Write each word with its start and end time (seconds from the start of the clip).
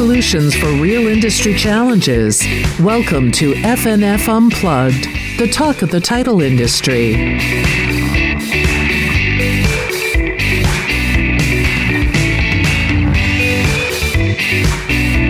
solutions 0.00 0.54
for 0.54 0.68
real 0.80 1.08
industry 1.08 1.54
challenges. 1.54 2.42
Welcome 2.80 3.30
to 3.32 3.52
FNF 3.52 4.34
Unplugged, 4.34 5.06
the 5.38 5.46
talk 5.46 5.82
of 5.82 5.90
the 5.90 6.00
title 6.00 6.40
industry. 6.40 7.12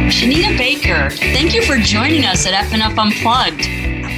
Shanita 0.07 0.57
Baker, 0.57 1.11
thank 1.11 1.53
you 1.53 1.63
for 1.63 1.77
joining 1.77 2.25
us 2.25 2.47
at 2.47 2.55
FNF 2.67 2.97
Unplugged. 2.97 3.69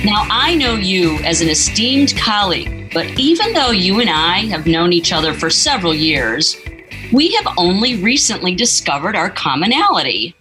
Now, 0.04 0.26
I 0.28 0.54
know 0.54 0.74
you 0.74 1.16
as 1.20 1.40
an 1.40 1.48
esteemed 1.48 2.14
colleague, 2.18 2.92
but 2.92 3.06
even 3.18 3.54
though 3.54 3.70
you 3.70 4.00
and 4.00 4.10
I 4.10 4.40
have 4.48 4.66
known 4.66 4.92
each 4.92 5.14
other 5.14 5.32
for 5.32 5.48
several 5.48 5.94
years, 5.94 6.58
we 7.10 7.34
have 7.36 7.54
only 7.56 7.96
recently 8.02 8.54
discovered 8.54 9.16
our 9.16 9.30
commonality. 9.30 10.34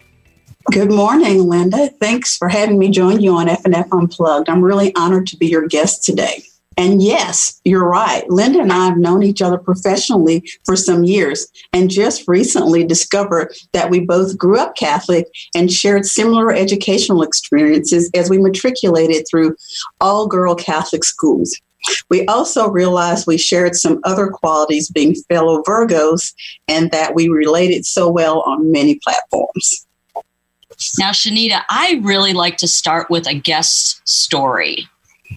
Good 0.72 0.90
morning, 0.90 1.50
Linda. 1.50 1.90
Thanks 2.00 2.38
for 2.38 2.48
having 2.48 2.80
me 2.80 2.92
join 2.92 3.20
you 3.20 3.36
on 3.36 3.48
FNF 3.48 3.90
Unplugged. 3.92 4.48
I'm 4.48 4.64
really 4.64 4.96
honored 4.96 5.28
to 5.28 5.36
be 5.36 5.48
your 5.48 5.68
guest 5.68 6.06
today. 6.06 6.46
And 6.78 7.04
yes, 7.04 7.60
you're 7.66 7.86
right. 7.86 8.24
Linda 8.30 8.62
and 8.62 8.72
I 8.72 8.86
have 8.86 8.98
known 8.98 9.22
each 9.22 9.42
other 9.42 9.58
professionally 9.58 10.50
for 10.64 10.78
some 10.78 11.04
years 11.04 11.46
and 11.74 11.90
just 11.90 12.26
recently 12.26 12.86
discovered 12.86 13.54
that 13.74 13.90
we 13.90 14.00
both 14.00 14.38
grew 14.38 14.58
up 14.58 14.78
Catholic 14.78 15.28
and 15.54 15.70
shared 15.70 16.05
similar 16.05 16.54
educational 16.54 17.22
experiences 17.22 18.10
as 18.16 18.30
we 18.30 18.38
matriculated 18.38 19.26
through 19.30 19.58
all 20.00 20.26
girl 20.26 20.56
Catholic 20.56 21.04
schools. 21.04 21.54
We 22.10 22.26
also 22.28 22.70
realized 22.70 23.28
we 23.28 23.38
shared 23.38 23.76
some 23.76 24.00
other 24.06 24.28
qualities 24.28 24.90
being 24.90 25.16
fellow 25.28 25.63
Virgos 25.63 26.34
and 26.70 26.91
that 26.91 27.13
we 27.13 27.28
related 27.28 27.85
so 27.85 28.10
well 28.10 28.40
on 28.44 28.72
many 28.72 29.02
platforms. 29.04 29.85
Now, 30.99 31.12
Shanita, 31.12 31.63
I 31.70 32.01
really 32.04 32.34
like 32.34 32.57
to 32.57 32.68
start 32.68 33.10
with 33.10 33.27
a 33.27 33.34
guest 33.34 34.01
story. 34.07 34.88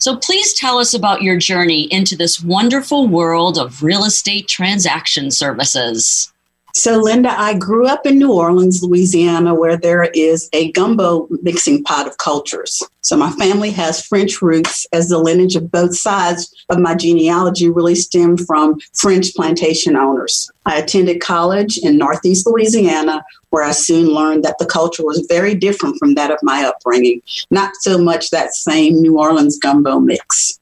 So 0.00 0.16
please 0.16 0.52
tell 0.54 0.78
us 0.78 0.92
about 0.92 1.22
your 1.22 1.36
journey 1.36 1.82
into 1.92 2.16
this 2.16 2.42
wonderful 2.42 3.06
world 3.06 3.58
of 3.58 3.82
real 3.82 4.04
estate 4.04 4.48
transaction 4.48 5.30
services. 5.30 6.32
So, 6.76 6.98
Linda, 6.98 7.30
I 7.40 7.54
grew 7.54 7.86
up 7.86 8.04
in 8.04 8.18
New 8.18 8.32
Orleans, 8.32 8.82
Louisiana, 8.82 9.54
where 9.54 9.76
there 9.76 10.04
is 10.12 10.50
a 10.52 10.72
gumbo 10.72 11.28
mixing 11.40 11.84
pot 11.84 12.08
of 12.08 12.18
cultures. 12.18 12.82
So, 13.00 13.16
my 13.16 13.30
family 13.30 13.70
has 13.70 14.04
French 14.04 14.42
roots, 14.42 14.84
as 14.92 15.08
the 15.08 15.18
lineage 15.18 15.54
of 15.54 15.70
both 15.70 15.96
sides 15.96 16.52
of 16.70 16.80
my 16.80 16.96
genealogy 16.96 17.70
really 17.70 17.94
stemmed 17.94 18.44
from 18.44 18.80
French 18.92 19.36
plantation 19.36 19.94
owners. 19.94 20.50
I 20.66 20.78
attended 20.78 21.20
college 21.20 21.78
in 21.78 21.96
Northeast 21.96 22.44
Louisiana, 22.44 23.24
where 23.50 23.62
I 23.62 23.70
soon 23.70 24.08
learned 24.08 24.44
that 24.44 24.58
the 24.58 24.66
culture 24.66 25.04
was 25.04 25.24
very 25.28 25.54
different 25.54 25.96
from 26.00 26.16
that 26.16 26.32
of 26.32 26.40
my 26.42 26.64
upbringing, 26.64 27.22
not 27.52 27.76
so 27.82 27.98
much 27.98 28.30
that 28.30 28.52
same 28.52 29.00
New 29.00 29.16
Orleans 29.16 29.60
gumbo 29.60 30.00
mix. 30.00 30.58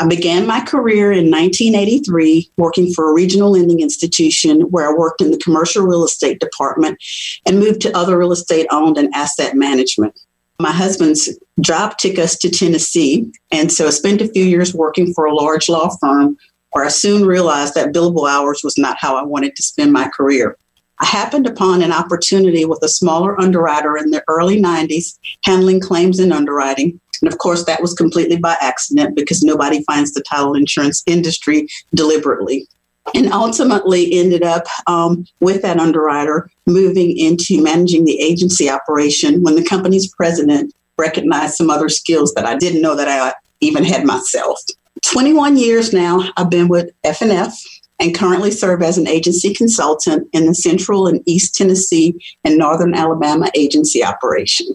I 0.00 0.06
began 0.06 0.46
my 0.46 0.62
career 0.62 1.12
in 1.12 1.30
1983 1.30 2.52
working 2.56 2.90
for 2.94 3.10
a 3.10 3.12
regional 3.12 3.50
lending 3.50 3.80
institution 3.80 4.62
where 4.70 4.88
I 4.88 4.94
worked 4.94 5.20
in 5.20 5.30
the 5.30 5.36
commercial 5.36 5.84
real 5.84 6.04
estate 6.04 6.40
department 6.40 6.98
and 7.44 7.60
moved 7.60 7.82
to 7.82 7.94
other 7.94 8.16
real 8.16 8.32
estate 8.32 8.66
owned 8.70 8.96
and 8.96 9.12
asset 9.14 9.56
management. 9.56 10.18
My 10.58 10.72
husband's 10.72 11.28
job 11.60 11.98
took 11.98 12.18
us 12.18 12.38
to 12.38 12.48
Tennessee, 12.48 13.30
and 13.50 13.70
so 13.70 13.88
I 13.88 13.90
spent 13.90 14.22
a 14.22 14.28
few 14.28 14.42
years 14.42 14.72
working 14.72 15.12
for 15.12 15.26
a 15.26 15.34
large 15.34 15.68
law 15.68 15.94
firm 16.00 16.38
where 16.70 16.86
I 16.86 16.88
soon 16.88 17.26
realized 17.26 17.74
that 17.74 17.92
billable 17.92 18.26
hours 18.26 18.62
was 18.64 18.78
not 18.78 18.96
how 18.98 19.16
I 19.16 19.22
wanted 19.22 19.54
to 19.54 19.62
spend 19.62 19.92
my 19.92 20.08
career. 20.08 20.56
I 21.00 21.04
happened 21.04 21.46
upon 21.46 21.82
an 21.82 21.92
opportunity 21.92 22.64
with 22.64 22.82
a 22.82 22.88
smaller 22.88 23.38
underwriter 23.38 23.98
in 23.98 24.12
the 24.12 24.24
early 24.28 24.62
90s 24.62 25.18
handling 25.44 25.80
claims 25.80 26.18
and 26.18 26.32
underwriting. 26.32 27.00
And 27.22 27.32
of 27.32 27.38
course, 27.38 27.64
that 27.64 27.82
was 27.82 27.94
completely 27.94 28.36
by 28.36 28.56
accident 28.60 29.14
because 29.14 29.42
nobody 29.42 29.82
finds 29.84 30.12
the 30.12 30.22
title 30.22 30.54
insurance 30.54 31.02
industry 31.06 31.68
deliberately. 31.94 32.66
And 33.14 33.32
ultimately 33.32 34.12
ended 34.12 34.42
up 34.42 34.64
um, 34.86 35.26
with 35.40 35.62
that 35.62 35.78
underwriter 35.78 36.50
moving 36.66 37.16
into 37.16 37.62
managing 37.62 38.04
the 38.04 38.20
agency 38.20 38.70
operation 38.70 39.42
when 39.42 39.56
the 39.56 39.64
company's 39.64 40.12
president 40.14 40.72
recognized 40.98 41.54
some 41.54 41.70
other 41.70 41.88
skills 41.88 42.32
that 42.34 42.44
I 42.44 42.56
didn't 42.56 42.82
know 42.82 42.94
that 42.94 43.08
I 43.08 43.32
even 43.60 43.84
had 43.84 44.04
myself. 44.04 44.60
21 45.06 45.56
years 45.56 45.92
now, 45.92 46.30
I've 46.36 46.50
been 46.50 46.68
with 46.68 46.90
FNF 47.04 47.52
and 47.98 48.14
currently 48.14 48.50
serve 48.50 48.82
as 48.82 48.98
an 48.98 49.06
agency 49.06 49.54
consultant 49.54 50.28
in 50.32 50.46
the 50.46 50.54
Central 50.54 51.06
and 51.06 51.22
East 51.26 51.54
Tennessee 51.54 52.14
and 52.44 52.56
Northern 52.56 52.94
Alabama 52.94 53.50
agency 53.54 54.04
operation. 54.04 54.66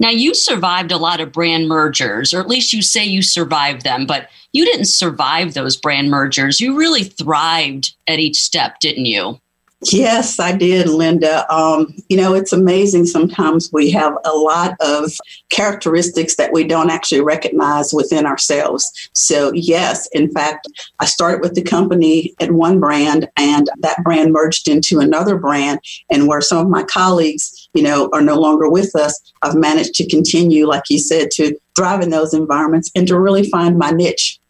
Now, 0.00 0.10
you 0.10 0.34
survived 0.34 0.92
a 0.92 0.96
lot 0.96 1.20
of 1.20 1.32
brand 1.32 1.68
mergers, 1.68 2.32
or 2.32 2.40
at 2.40 2.48
least 2.48 2.72
you 2.72 2.82
say 2.82 3.04
you 3.04 3.22
survived 3.22 3.82
them, 3.82 4.06
but 4.06 4.28
you 4.52 4.64
didn't 4.64 4.86
survive 4.86 5.54
those 5.54 5.76
brand 5.76 6.10
mergers. 6.10 6.60
You 6.60 6.78
really 6.78 7.02
thrived 7.04 7.94
at 8.06 8.20
each 8.20 8.36
step, 8.36 8.78
didn't 8.80 9.06
you? 9.06 9.40
Yes, 9.82 10.40
I 10.40 10.56
did, 10.56 10.88
Linda. 10.88 11.50
Um, 11.54 11.94
you 12.08 12.16
know, 12.16 12.34
it's 12.34 12.52
amazing. 12.52 13.06
Sometimes 13.06 13.70
we 13.72 13.92
have 13.92 14.12
a 14.24 14.32
lot 14.32 14.74
of 14.80 15.12
characteristics 15.50 16.34
that 16.34 16.52
we 16.52 16.64
don't 16.64 16.90
actually 16.90 17.20
recognize 17.20 17.92
within 17.92 18.26
ourselves. 18.26 18.90
So, 19.12 19.52
yes, 19.52 20.08
in 20.12 20.32
fact, 20.32 20.66
I 20.98 21.04
started 21.04 21.42
with 21.42 21.54
the 21.54 21.62
company 21.62 22.34
at 22.40 22.50
one 22.50 22.80
brand, 22.80 23.28
and 23.36 23.70
that 23.78 24.02
brand 24.02 24.32
merged 24.32 24.66
into 24.66 24.98
another 24.98 25.36
brand. 25.36 25.78
And 26.10 26.26
where 26.26 26.40
some 26.40 26.58
of 26.58 26.68
my 26.68 26.82
colleagues, 26.82 27.68
you 27.72 27.82
know, 27.82 28.10
are 28.12 28.22
no 28.22 28.34
longer 28.34 28.68
with 28.68 28.96
us, 28.96 29.16
I've 29.42 29.54
managed 29.54 29.94
to 29.94 30.08
continue, 30.08 30.66
like 30.66 30.84
you 30.90 30.98
said, 30.98 31.30
to 31.32 31.56
thrive 31.76 32.00
in 32.00 32.10
those 32.10 32.34
environments 32.34 32.90
and 32.96 33.06
to 33.06 33.18
really 33.18 33.48
find 33.48 33.78
my 33.78 33.92
niche. 33.92 34.40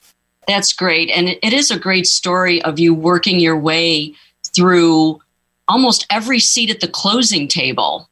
That's 0.47 0.73
great. 0.73 1.11
And 1.11 1.29
it 1.29 1.53
is 1.53 1.71
a 1.71 1.79
great 1.79 2.07
story 2.07 2.63
of 2.63 2.79
you 2.79 2.95
working 2.95 3.39
your 3.39 3.59
way 3.59 4.15
through 4.59 5.21
almost 5.69 6.07
every 6.11 6.41
seat 6.41 6.71
at 6.71 6.81
the 6.81 6.89
closing 6.89 7.47
table 7.47 8.09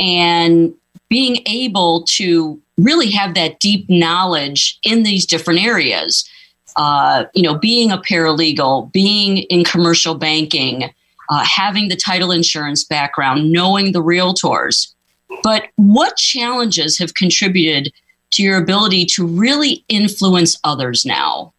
and 0.00 0.74
being 1.08 1.42
able 1.46 2.02
to 2.02 2.60
really 2.76 3.10
have 3.10 3.34
that 3.34 3.60
deep 3.60 3.88
knowledge 3.88 4.78
in 4.82 5.04
these 5.04 5.24
different 5.24 5.60
areas. 5.60 6.28
Uh, 6.76 7.24
you 7.34 7.42
know, 7.42 7.56
being 7.56 7.92
a 7.92 7.98
paralegal, 7.98 8.90
being 8.92 9.38
in 9.38 9.62
commercial 9.62 10.16
banking, 10.16 10.90
uh, 11.30 11.44
having 11.44 11.88
the 11.88 11.96
title 11.96 12.32
insurance 12.32 12.82
background, 12.82 13.52
knowing 13.52 13.92
the 13.92 14.02
realtors. 14.02 14.92
But 15.44 15.68
what 15.76 16.16
challenges 16.16 16.98
have 16.98 17.14
contributed 17.14 17.92
to 18.32 18.42
your 18.42 18.58
ability 18.58 19.06
to 19.06 19.24
really 19.24 19.84
influence 19.88 20.58
others 20.64 21.06
now? 21.06 21.53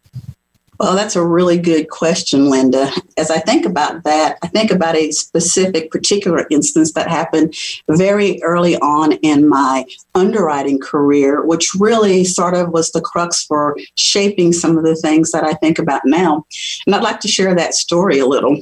Well, 0.78 0.94
that's 0.94 1.16
a 1.16 1.24
really 1.24 1.58
good 1.58 1.88
question, 1.88 2.50
Linda. 2.50 2.90
As 3.16 3.30
I 3.30 3.38
think 3.38 3.64
about 3.64 4.04
that, 4.04 4.38
I 4.42 4.48
think 4.48 4.70
about 4.70 4.94
a 4.94 5.10
specific, 5.10 5.90
particular 5.90 6.46
instance 6.50 6.92
that 6.92 7.08
happened 7.08 7.54
very 7.88 8.42
early 8.42 8.76
on 8.78 9.12
in 9.12 9.48
my 9.48 9.86
underwriting 10.14 10.78
career, 10.78 11.44
which 11.44 11.70
really 11.78 12.24
sort 12.24 12.54
of 12.54 12.70
was 12.70 12.90
the 12.92 13.00
crux 13.00 13.44
for 13.44 13.76
shaping 13.94 14.52
some 14.52 14.76
of 14.76 14.84
the 14.84 14.96
things 14.96 15.30
that 15.32 15.44
I 15.44 15.54
think 15.54 15.78
about 15.78 16.02
now. 16.04 16.44
And 16.86 16.94
I'd 16.94 17.02
like 17.02 17.20
to 17.20 17.28
share 17.28 17.54
that 17.54 17.74
story 17.74 18.18
a 18.18 18.26
little. 18.26 18.60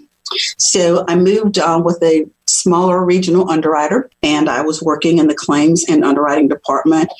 So 0.58 1.04
I 1.09 1.16
moved 1.16 1.59
on 1.59 1.84
with 1.84 2.03
a 2.03 2.27
smaller 2.47 3.04
regional 3.04 3.50
underwriter, 3.50 4.10
and 4.22 4.48
I 4.48 4.62
was 4.62 4.83
working 4.83 5.18
in 5.18 5.27
the 5.27 5.34
claims 5.34 5.84
and 5.89 6.04
underwriting 6.04 6.48
department 6.48 7.10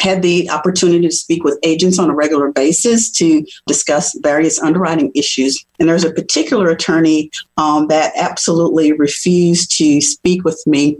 had 0.00 0.22
the 0.22 0.50
opportunity 0.50 1.06
to 1.06 1.14
speak 1.14 1.44
with 1.44 1.58
agents 1.62 1.98
on 1.98 2.10
a 2.10 2.14
regular 2.14 2.50
basis 2.52 3.10
to 3.10 3.44
discuss 3.66 4.16
various 4.22 4.60
underwriting 4.60 5.10
issues. 5.14 5.64
And 5.78 5.88
there's 5.88 6.04
a 6.04 6.12
particular 6.12 6.68
attorney 6.68 7.30
um, 7.56 7.86
that 7.88 8.12
absolutely 8.16 8.92
refused 8.92 9.76
to 9.78 10.00
speak 10.00 10.44
with 10.44 10.60
me. 10.66 10.98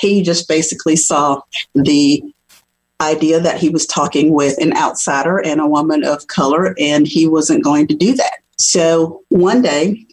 He 0.00 0.22
just 0.22 0.48
basically 0.48 0.96
saw 0.96 1.40
the 1.74 2.22
idea 3.00 3.40
that 3.40 3.58
he 3.58 3.68
was 3.68 3.86
talking 3.86 4.32
with 4.32 4.58
an 4.58 4.76
outsider 4.76 5.38
and 5.38 5.60
a 5.60 5.66
woman 5.66 6.04
of 6.04 6.26
color, 6.28 6.74
and 6.78 7.06
he 7.06 7.26
wasn't 7.26 7.64
going 7.64 7.86
to 7.88 7.94
do 7.94 8.14
that. 8.14 8.34
So 8.58 9.22
one 9.28 9.62
day, 9.62 10.06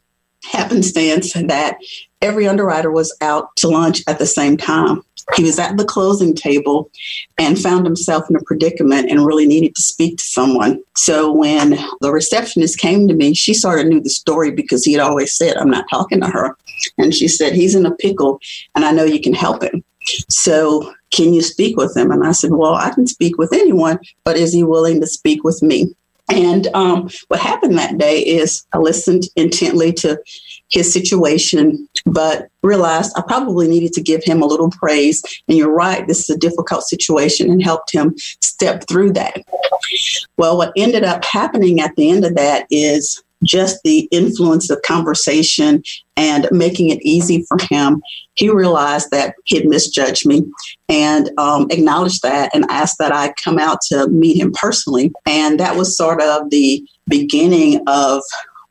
happenstance 0.44 1.34
that 1.34 1.78
every 2.22 2.48
underwriter 2.48 2.92
was 2.92 3.16
out 3.22 3.56
to 3.58 3.68
lunch 3.68 4.02
at 4.08 4.20
the 4.20 4.26
same 4.26 4.58
time. 4.58 5.02
He 5.36 5.44
was 5.44 5.60
at 5.60 5.78
the 5.78 5.86
closing 5.86 6.34
table 6.36 6.90
and 7.38 7.60
found 7.60 7.86
himself 7.86 8.30
in 8.30 8.36
a 8.36 8.44
predicament 8.44 9.10
and 9.10 9.26
really 9.26 9.46
needed 9.46 9.76
to 9.76 9.82
speak 9.82 10.18
to 10.18 10.24
someone. 10.24 10.82
So 10.96 11.32
when 11.32 11.78
the 12.02 12.12
receptionist 12.12 12.80
came 12.80 13.08
to 13.08 13.14
me, 13.14 13.34
she 13.34 13.54
sort 13.54 13.80
of 13.80 13.88
knew 13.88 14.02
the 14.02 14.10
story 14.10 14.52
because 14.52 14.84
he 14.84 14.94
had 14.94 15.02
always 15.02 15.36
said, 15.36 15.58
I'm 15.58 15.70
not 15.70 15.90
talking 15.90 16.22
to 16.22 16.28
her. 16.28 16.56
And 16.98 17.14
she 17.14 17.28
said, 17.28 17.54
He's 17.54 17.76
in 17.76 17.86
a 17.86 17.96
pickle 17.96 18.40
and 18.76 18.86
I 18.86 18.92
know 18.92 19.04
you 19.04 19.22
can 19.22 19.34
help 19.34 19.64
him. 19.64 19.84
So 20.30 20.94
can 21.12 21.34
you 21.34 21.42
speak 21.42 21.78
with 21.78 21.96
him? 21.96 22.12
And 22.12 22.26
I 22.26 22.32
said, 22.32 22.52
Well, 22.52 22.74
I 22.74 22.90
can 22.90 23.08
speak 23.08 23.38
with 23.38 23.54
anyone, 23.54 24.00
but 24.24 24.38
is 24.38 24.54
he 24.54 24.64
willing 24.64 25.02
to 25.02 25.08
speak 25.08 25.44
with 25.44 25.62
me? 25.62 25.94
And 26.32 26.68
um, 26.76 27.10
what 27.28 27.40
happened 27.40 27.78
that 27.78 27.98
day 27.98 28.20
is 28.20 28.66
I 28.74 28.78
listened 28.78 29.24
intently 29.36 29.92
to 29.94 30.22
his 30.70 30.92
situation, 30.92 31.88
but 32.06 32.48
realized 32.62 33.14
I 33.18 33.22
probably 33.22 33.68
needed 33.68 33.94
to 33.94 34.02
give 34.02 34.24
him 34.24 34.42
a 34.42 34.46
little 34.46 34.70
praise. 34.70 35.24
And 35.48 35.58
you're 35.58 35.74
right, 35.74 36.08
this 36.08 36.30
is 36.30 36.36
a 36.36 36.40
difficult 36.40 36.84
situation 36.84 37.50
and 37.50 37.64
helped 37.64 37.94
him 37.94 38.16
step 38.42 38.88
through 38.88 39.14
that. 39.14 39.38
Well, 40.38 40.58
what 40.58 40.74
ended 40.76 41.04
up 41.04 41.26
happening 41.26 41.80
at 41.80 41.96
the 41.96 42.10
end 42.10 42.26
of 42.26 42.36
that 42.36 42.68
is 42.70 43.24
just 43.44 43.80
the 43.84 44.08
influence 44.12 44.70
of 44.70 44.82
conversation 44.82 45.84
and 46.18 46.48
making 46.52 46.90
it 46.90 47.02
easy 47.02 47.46
for 47.48 47.58
him, 47.70 48.02
he 48.36 48.50
realized 48.50 49.12
that 49.12 49.36
he'd 49.46 49.68
misjudged 49.68 50.26
me 50.26 50.44
and 50.90 51.32
um, 51.38 51.68
acknowledged 51.70 52.22
that 52.22 52.54
and 52.54 52.66
asked 52.70 52.98
that 53.00 53.14
I 53.14 53.34
come 53.44 53.58
out 53.58 53.80
to 53.90 54.08
meet 54.10 54.38
him 54.38 54.52
personally. 54.54 55.12
And 55.26 55.60
that 55.60 55.78
was 55.78 55.96
sort 55.96 56.22
of 56.22 56.50
the 56.50 56.86
beginning 57.08 57.82
of 57.88 58.22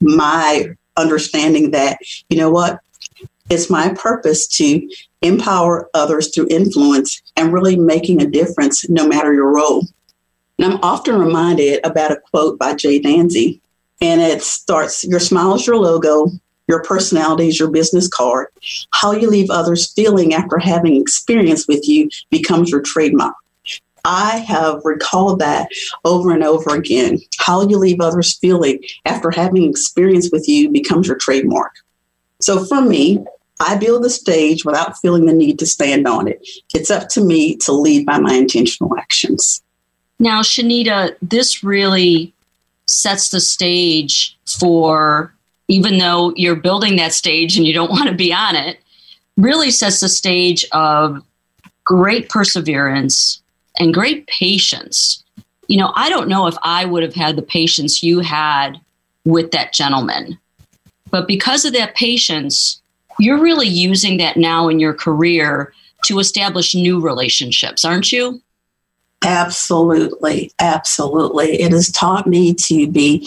my 0.00 0.68
understanding 0.98 1.70
that, 1.70 1.98
you 2.28 2.36
know 2.36 2.50
what, 2.50 2.80
it's 3.50 3.70
my 3.70 3.94
purpose 3.94 4.46
to 4.58 4.88
empower 5.22 5.88
others 5.94 6.34
through 6.34 6.48
influence 6.50 7.22
and 7.36 7.52
really 7.52 7.76
making 7.76 8.20
a 8.20 8.30
difference 8.30 8.88
no 8.88 9.08
matter 9.08 9.32
your 9.32 9.54
role. 9.54 9.86
And 10.58 10.72
I'm 10.72 10.80
often 10.82 11.18
reminded 11.18 11.84
about 11.84 12.12
a 12.12 12.20
quote 12.30 12.58
by 12.58 12.74
Jay 12.74 13.00
Danzie 13.00 13.60
and 14.00 14.20
it 14.20 14.42
starts 14.42 15.04
your 15.04 15.20
smile 15.20 15.54
is 15.54 15.66
your 15.66 15.76
logo, 15.76 16.30
your 16.68 16.82
personality 16.82 17.48
is 17.48 17.58
your 17.58 17.70
business 17.70 18.08
card. 18.08 18.48
How 18.90 19.12
you 19.12 19.28
leave 19.28 19.50
others 19.50 19.92
feeling 19.92 20.34
after 20.34 20.58
having 20.58 21.00
experience 21.00 21.66
with 21.66 21.88
you 21.88 22.10
becomes 22.30 22.70
your 22.70 22.82
trademark. 22.82 23.34
I 24.04 24.38
have 24.38 24.80
recalled 24.84 25.38
that 25.40 25.68
over 26.04 26.32
and 26.32 26.44
over 26.44 26.74
again. 26.74 27.18
How 27.38 27.66
you 27.68 27.78
leave 27.78 28.00
others 28.00 28.36
feeling 28.38 28.80
after 29.04 29.30
having 29.30 29.68
experience 29.68 30.30
with 30.32 30.48
you 30.48 30.70
becomes 30.70 31.06
your 31.08 31.16
trademark. 31.16 31.72
So 32.40 32.64
for 32.64 32.80
me, 32.80 33.24
I 33.60 33.76
build 33.76 34.04
the 34.04 34.10
stage 34.10 34.64
without 34.64 34.98
feeling 34.98 35.26
the 35.26 35.32
need 35.32 35.58
to 35.58 35.66
stand 35.66 36.06
on 36.06 36.28
it. 36.28 36.46
It's 36.74 36.90
up 36.90 37.08
to 37.10 37.24
me 37.24 37.56
to 37.58 37.72
lead 37.72 38.06
by 38.06 38.18
my 38.18 38.34
intentional 38.34 38.96
actions. 38.98 39.62
Now, 40.20 40.42
Shanita, 40.42 41.16
this 41.20 41.64
really 41.64 42.32
sets 42.86 43.30
the 43.30 43.40
stage 43.40 44.36
for, 44.46 45.34
even 45.68 45.98
though 45.98 46.32
you're 46.36 46.56
building 46.56 46.96
that 46.96 47.12
stage 47.12 47.56
and 47.56 47.66
you 47.66 47.74
don't 47.74 47.90
want 47.90 48.08
to 48.08 48.14
be 48.14 48.32
on 48.32 48.56
it, 48.56 48.78
really 49.36 49.70
sets 49.70 50.00
the 50.00 50.08
stage 50.08 50.64
of 50.72 51.22
great 51.84 52.28
perseverance 52.28 53.40
and 53.78 53.94
great 53.94 54.26
patience. 54.26 55.22
You 55.68 55.78
know, 55.78 55.92
I 55.94 56.08
don't 56.08 56.28
know 56.28 56.46
if 56.46 56.56
I 56.62 56.84
would 56.84 57.02
have 57.02 57.14
had 57.14 57.36
the 57.36 57.42
patience 57.42 58.02
you 58.02 58.20
had 58.20 58.80
with 59.24 59.50
that 59.50 59.72
gentleman, 59.72 60.38
but 61.10 61.28
because 61.28 61.64
of 61.64 61.72
that 61.74 61.94
patience, 61.94 62.80
you're 63.18 63.40
really 63.40 63.68
using 63.68 64.16
that 64.18 64.36
now 64.36 64.68
in 64.68 64.78
your 64.78 64.94
career 64.94 65.72
to 66.04 66.18
establish 66.18 66.74
new 66.74 67.00
relationships, 67.00 67.84
aren't 67.84 68.12
you? 68.12 68.40
Absolutely. 69.24 70.52
Absolutely. 70.60 71.60
It 71.60 71.72
has 71.72 71.90
taught 71.90 72.26
me 72.26 72.54
to 72.54 72.86
be 72.86 73.20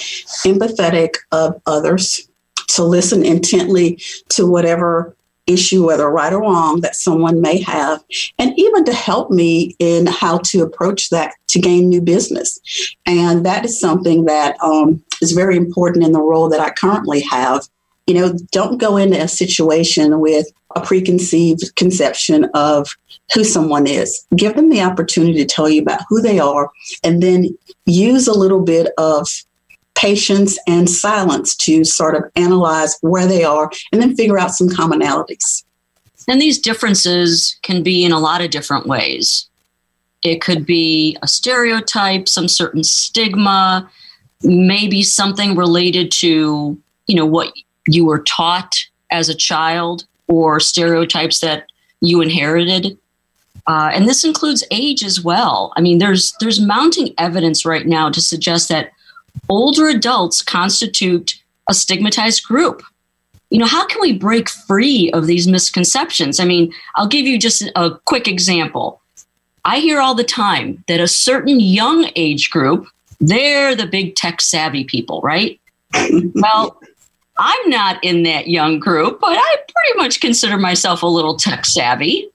empathetic 0.46 1.16
of 1.32 1.62
others, 1.66 2.28
to 2.70 2.84
listen 2.84 3.26
intently 3.26 4.02
to 4.30 4.48
whatever 4.48 5.16
issue, 5.48 5.86
whether 5.86 6.10
right 6.10 6.34
or 6.34 6.42
wrong, 6.42 6.82
that 6.82 6.96
someone 6.96 7.42
may 7.42 7.62
have, 7.62 8.04
and 8.38 8.58
even 8.58 8.86
to 8.86 8.94
help 8.94 9.32
me 9.32 9.76
in 9.80 10.06
how 10.06 10.38
to 10.40 10.62
approach 10.62 11.10
that 11.10 11.34
to 11.48 11.60
gain 11.60 11.90
new 11.90 12.02
business. 12.02 12.60
And 13.06 13.46
that 13.46 13.66
is 13.66 13.80
something 13.80 14.26
that 14.26 14.56
um, 14.62 15.04
is 15.22 15.32
very 15.32 15.58
important 15.58 16.06
in 16.06 16.12
the 16.12 16.22
role 16.22 16.50
that 16.50 16.60
I 16.60 16.72
currently 16.72 17.22
have. 17.22 17.68
You 18.08 18.16
know, 18.16 18.34
don't 18.52 18.78
go 18.78 18.98
into 18.98 19.22
a 19.22 19.28
situation 19.28 20.20
with 20.20 20.48
a 20.76 20.82
preconceived 20.82 21.76
conception 21.76 22.46
of 22.54 22.90
who 23.34 23.44
someone 23.44 23.88
is. 23.88 24.26
Give 24.36 24.56
them 24.56 24.70
the 24.70 24.82
opportunity 24.82 25.38
to 25.40 25.46
tell 25.46 25.70
you 25.70 25.82
about 25.82 26.02
who 26.10 26.22
they 26.22 26.40
are, 26.40 26.70
and 27.04 27.22
then 27.22 27.58
use 27.86 28.28
a 28.28 28.38
little 28.38 28.62
bit 28.62 28.92
of 28.98 29.28
patience 29.96 30.58
and 30.68 30.90
silence 30.90 31.56
to 31.56 31.84
sort 31.84 32.16
of 32.16 32.24
analyze 32.36 32.98
where 33.02 33.28
they 33.28 33.44
are 33.44 33.72
and 33.92 34.02
then 34.02 34.16
figure 34.16 34.40
out 34.40 34.52
some 34.52 34.70
commonalities. 34.70 35.64
And 36.28 36.42
these 36.42 36.60
differences 36.60 37.58
can 37.64 37.84
be 37.84 38.04
in 38.04 38.12
a 38.12 38.20
lot 38.20 38.42
of 38.42 38.52
different 38.52 38.88
ways. 38.88 39.48
It 40.24 40.42
could 40.42 40.66
be 40.66 41.18
a 41.22 41.28
stereotype, 41.28 42.30
some 42.30 42.48
certain 42.48 42.84
stigma, 42.84 43.90
maybe 44.44 45.04
something 45.04 45.56
related 45.56 46.12
to, 46.12 46.80
you 47.08 47.16
know, 47.16 47.26
what 47.26 47.54
you 47.88 48.06
were 48.06 48.24
taught 48.24 48.76
as 49.10 49.30
a 49.30 49.36
child 49.36 50.06
or 50.28 50.60
stereotypes 50.60 51.40
that 51.40 51.66
you 52.02 52.22
inherited. 52.22 52.98
Uh, 53.68 53.92
and 53.94 54.08
this 54.08 54.24
includes 54.24 54.64
age 54.72 55.04
as 55.04 55.24
well. 55.24 55.74
I 55.76 55.82
mean, 55.82 56.00
there's 56.00 56.34
there's 56.40 56.60
mounting 56.60 57.14
evidence 57.18 57.66
right 57.66 57.86
now 57.86 58.10
to 58.10 58.22
suggest 58.22 58.70
that 58.70 58.92
older 59.50 59.88
adults 59.88 60.42
constitute 60.42 61.36
a 61.68 61.74
stigmatized 61.74 62.44
group. 62.44 62.82
You 63.50 63.60
know, 63.60 63.66
how 63.66 63.86
can 63.86 64.00
we 64.02 64.14
break 64.14 64.50
free 64.50 65.12
of 65.12 65.28
these 65.28 65.48
misconceptions? 65.48 66.40
I 66.40 66.46
mean, 66.46 66.74
I'll 66.96 67.08
give 67.08 67.26
you 67.26 67.38
just 67.38 67.64
a 67.76 67.92
quick 68.06 68.28
example. 68.28 69.02
I 69.66 69.80
hear 69.80 70.00
all 70.00 70.16
the 70.16 70.24
time 70.24 70.84
that 70.88 71.00
a 71.00 71.08
certain 71.08 71.60
young 71.60 72.10
age 72.16 72.50
group, 72.50 72.88
they're 73.20 73.76
the 73.76 73.86
big 73.86 74.16
tech 74.16 74.42
savvy 74.42 74.84
people, 74.84 75.22
right? 75.22 75.60
well, 76.34 76.82
I'm 77.38 77.70
not 77.70 78.04
in 78.04 78.24
that 78.24 78.48
young 78.48 78.80
group, 78.80 79.20
but 79.20 79.38
I 79.38 79.56
pretty 79.58 79.98
much 79.98 80.22
consider 80.22 80.58
myself 80.58 81.04
a 81.04 81.08
little 81.08 81.36
tech 81.36 81.66
savvy. 81.66 82.30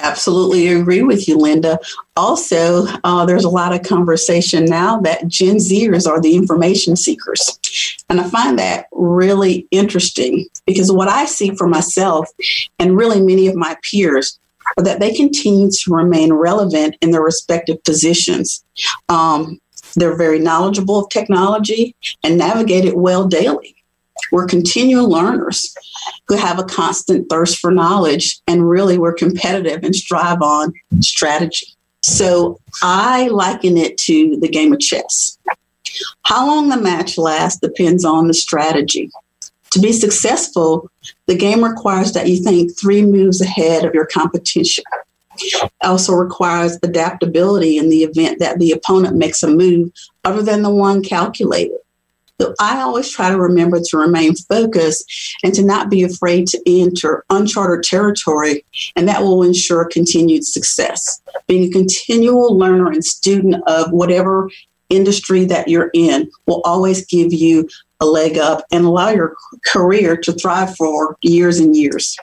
Absolutely 0.00 0.68
agree 0.68 1.02
with 1.02 1.26
you, 1.26 1.36
Linda. 1.36 1.78
Also, 2.16 2.86
uh, 3.04 3.24
there's 3.26 3.44
a 3.44 3.48
lot 3.48 3.74
of 3.74 3.82
conversation 3.82 4.64
now 4.64 5.00
that 5.00 5.26
Gen 5.26 5.56
Zers 5.56 6.06
are 6.06 6.20
the 6.20 6.36
information 6.36 6.96
seekers. 6.96 7.58
And 8.08 8.20
I 8.20 8.28
find 8.28 8.58
that 8.58 8.86
really 8.92 9.66
interesting 9.70 10.46
because 10.66 10.92
what 10.92 11.08
I 11.08 11.24
see 11.24 11.54
for 11.54 11.66
myself 11.66 12.28
and 12.78 12.96
really 12.96 13.20
many 13.20 13.48
of 13.48 13.56
my 13.56 13.76
peers 13.90 14.38
are 14.76 14.84
that 14.84 15.00
they 15.00 15.14
continue 15.14 15.70
to 15.70 15.94
remain 15.94 16.32
relevant 16.32 16.96
in 17.00 17.10
their 17.10 17.22
respective 17.22 17.82
positions. 17.84 18.64
Um, 19.08 19.60
they're 19.96 20.16
very 20.16 20.38
knowledgeable 20.38 20.98
of 21.00 21.10
technology 21.10 21.96
and 22.22 22.38
navigate 22.38 22.84
it 22.84 22.96
well 22.96 23.26
daily. 23.26 23.74
We're 24.32 24.46
continual 24.46 25.08
learners 25.08 25.74
who 26.26 26.36
have 26.36 26.58
a 26.58 26.64
constant 26.64 27.28
thirst 27.28 27.58
for 27.58 27.70
knowledge, 27.70 28.40
and 28.46 28.68
really 28.68 28.98
we're 28.98 29.14
competitive 29.14 29.82
and 29.82 29.94
strive 29.94 30.42
on 30.42 30.72
strategy. 31.00 31.74
So 32.02 32.60
I 32.82 33.28
liken 33.28 33.76
it 33.76 33.96
to 33.98 34.36
the 34.40 34.48
game 34.48 34.72
of 34.72 34.80
chess. 34.80 35.38
How 36.22 36.46
long 36.46 36.68
the 36.68 36.76
match 36.76 37.18
lasts 37.18 37.60
depends 37.60 38.04
on 38.04 38.28
the 38.28 38.34
strategy. 38.34 39.10
To 39.72 39.80
be 39.80 39.92
successful, 39.92 40.90
the 41.26 41.36
game 41.36 41.62
requires 41.62 42.12
that 42.12 42.28
you 42.28 42.42
think 42.42 42.78
three 42.78 43.02
moves 43.02 43.40
ahead 43.40 43.84
of 43.84 43.94
your 43.94 44.06
competition. 44.06 44.84
It 45.40 45.70
also 45.82 46.14
requires 46.14 46.78
adaptability 46.82 47.78
in 47.78 47.90
the 47.90 48.02
event 48.02 48.38
that 48.40 48.58
the 48.58 48.72
opponent 48.72 49.16
makes 49.16 49.42
a 49.42 49.48
move 49.48 49.90
other 50.24 50.42
than 50.42 50.62
the 50.62 50.70
one 50.70 51.02
calculated. 51.02 51.78
So 52.40 52.54
I 52.60 52.80
always 52.80 53.10
try 53.10 53.30
to 53.30 53.38
remember 53.38 53.80
to 53.80 53.96
remain 53.96 54.34
focused 54.36 55.04
and 55.42 55.52
to 55.54 55.64
not 55.64 55.90
be 55.90 56.04
afraid 56.04 56.46
to 56.48 56.62
enter 56.66 57.24
uncharted 57.30 57.82
territory, 57.84 58.64
and 58.94 59.08
that 59.08 59.22
will 59.22 59.42
ensure 59.42 59.84
continued 59.86 60.46
success. 60.46 61.20
Being 61.48 61.68
a 61.68 61.72
continual 61.72 62.56
learner 62.56 62.90
and 62.90 63.04
student 63.04 63.62
of 63.66 63.90
whatever 63.90 64.50
industry 64.88 65.44
that 65.46 65.68
you're 65.68 65.90
in 65.94 66.30
will 66.46 66.62
always 66.64 67.04
give 67.06 67.32
you 67.32 67.68
a 68.00 68.06
leg 68.06 68.38
up 68.38 68.64
and 68.70 68.84
allow 68.84 69.10
your 69.10 69.34
career 69.66 70.16
to 70.16 70.32
thrive 70.32 70.76
for 70.76 71.16
years 71.20 71.58
and 71.58 71.76
years. 71.76 72.16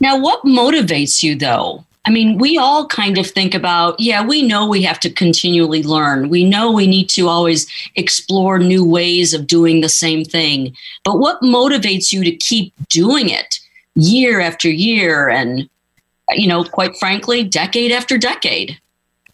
Now, 0.00 0.18
what 0.18 0.42
motivates 0.42 1.22
you 1.22 1.36
though? 1.36 1.84
I 2.06 2.10
mean, 2.10 2.38
we 2.38 2.56
all 2.56 2.86
kind 2.86 3.18
of 3.18 3.26
think 3.26 3.52
about, 3.52 3.98
yeah, 3.98 4.24
we 4.24 4.40
know 4.40 4.66
we 4.66 4.82
have 4.82 5.00
to 5.00 5.10
continually 5.10 5.82
learn. 5.82 6.28
We 6.28 6.44
know 6.44 6.70
we 6.70 6.86
need 6.86 7.08
to 7.10 7.28
always 7.28 7.66
explore 7.96 8.60
new 8.60 8.84
ways 8.84 9.34
of 9.34 9.48
doing 9.48 9.80
the 9.80 9.88
same 9.88 10.24
thing. 10.24 10.76
But 11.04 11.18
what 11.18 11.42
motivates 11.42 12.12
you 12.12 12.22
to 12.22 12.36
keep 12.36 12.72
doing 12.88 13.28
it 13.28 13.58
year 13.96 14.40
after 14.40 14.70
year 14.70 15.28
and, 15.28 15.68
you 16.30 16.46
know, 16.46 16.62
quite 16.62 16.96
frankly, 16.96 17.42
decade 17.42 17.90
after 17.90 18.16
decade? 18.16 18.78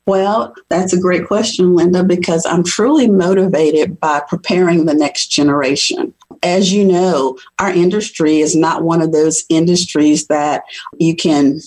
Well, 0.06 0.54
that's 0.68 0.94
a 0.94 1.00
great 1.00 1.28
question, 1.28 1.76
Linda, 1.76 2.02
because 2.02 2.46
I'm 2.46 2.64
truly 2.64 3.06
motivated 3.06 4.00
by 4.00 4.20
preparing 4.26 4.86
the 4.86 4.94
next 4.94 5.26
generation. 5.28 6.12
As 6.42 6.72
you 6.72 6.84
know, 6.84 7.38
our 7.58 7.70
industry 7.70 8.38
is 8.38 8.56
not 8.56 8.82
one 8.82 9.02
of 9.02 9.12
those 9.12 9.44
industries 9.48 10.26
that 10.26 10.64
you 10.98 11.14
can 11.14 11.60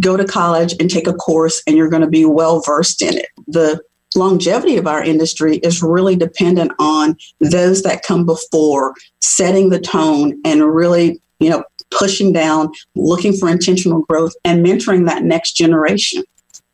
go 0.00 0.16
to 0.16 0.24
college 0.24 0.74
and 0.80 0.90
take 0.90 1.06
a 1.06 1.14
course 1.14 1.62
and 1.66 1.76
you're 1.76 1.90
going 1.90 2.02
to 2.02 2.08
be 2.08 2.24
well 2.24 2.60
versed 2.60 3.02
in 3.02 3.16
it. 3.16 3.26
The 3.46 3.82
longevity 4.14 4.76
of 4.76 4.86
our 4.86 5.02
industry 5.02 5.58
is 5.58 5.82
really 5.82 6.16
dependent 6.16 6.72
on 6.78 7.16
those 7.40 7.82
that 7.82 8.02
come 8.02 8.24
before 8.24 8.94
setting 9.20 9.70
the 9.70 9.80
tone 9.80 10.40
and 10.44 10.74
really, 10.74 11.20
you 11.38 11.50
know, 11.50 11.64
pushing 11.90 12.32
down, 12.32 12.72
looking 12.94 13.36
for 13.36 13.48
intentional 13.48 14.02
growth 14.02 14.32
and 14.44 14.64
mentoring 14.64 15.06
that 15.06 15.22
next 15.22 15.52
generation. 15.52 16.24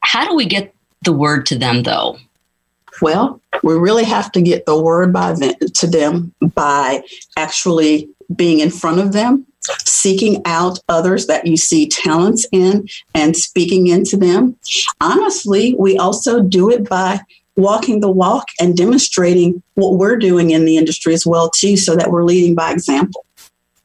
How 0.00 0.26
do 0.28 0.34
we 0.34 0.46
get 0.46 0.74
the 1.04 1.12
word 1.12 1.46
to 1.46 1.58
them 1.58 1.82
though? 1.82 2.18
Well, 3.00 3.40
we 3.62 3.74
really 3.74 4.04
have 4.04 4.30
to 4.32 4.42
get 4.42 4.66
the 4.66 4.80
word 4.80 5.12
by 5.12 5.32
them, 5.32 5.54
to 5.74 5.86
them 5.86 6.32
by 6.54 7.02
actually 7.36 8.08
being 8.34 8.60
in 8.60 8.70
front 8.70 9.00
of 9.00 9.12
them, 9.12 9.46
seeking 9.84 10.42
out 10.44 10.78
others 10.88 11.26
that 11.26 11.46
you 11.46 11.56
see 11.56 11.86
talents 11.86 12.46
in 12.52 12.88
and 13.14 13.36
speaking 13.36 13.86
into 13.86 14.16
them. 14.16 14.56
Honestly, 15.00 15.74
we 15.78 15.96
also 15.96 16.42
do 16.42 16.70
it 16.70 16.88
by 16.88 17.20
walking 17.56 18.00
the 18.00 18.10
walk 18.10 18.46
and 18.60 18.76
demonstrating 18.76 19.62
what 19.74 19.94
we're 19.94 20.16
doing 20.16 20.50
in 20.50 20.64
the 20.64 20.76
industry 20.76 21.12
as 21.14 21.26
well 21.26 21.50
too 21.50 21.76
so 21.76 21.94
that 21.94 22.10
we're 22.10 22.24
leading 22.24 22.54
by 22.54 22.72
example. 22.72 23.24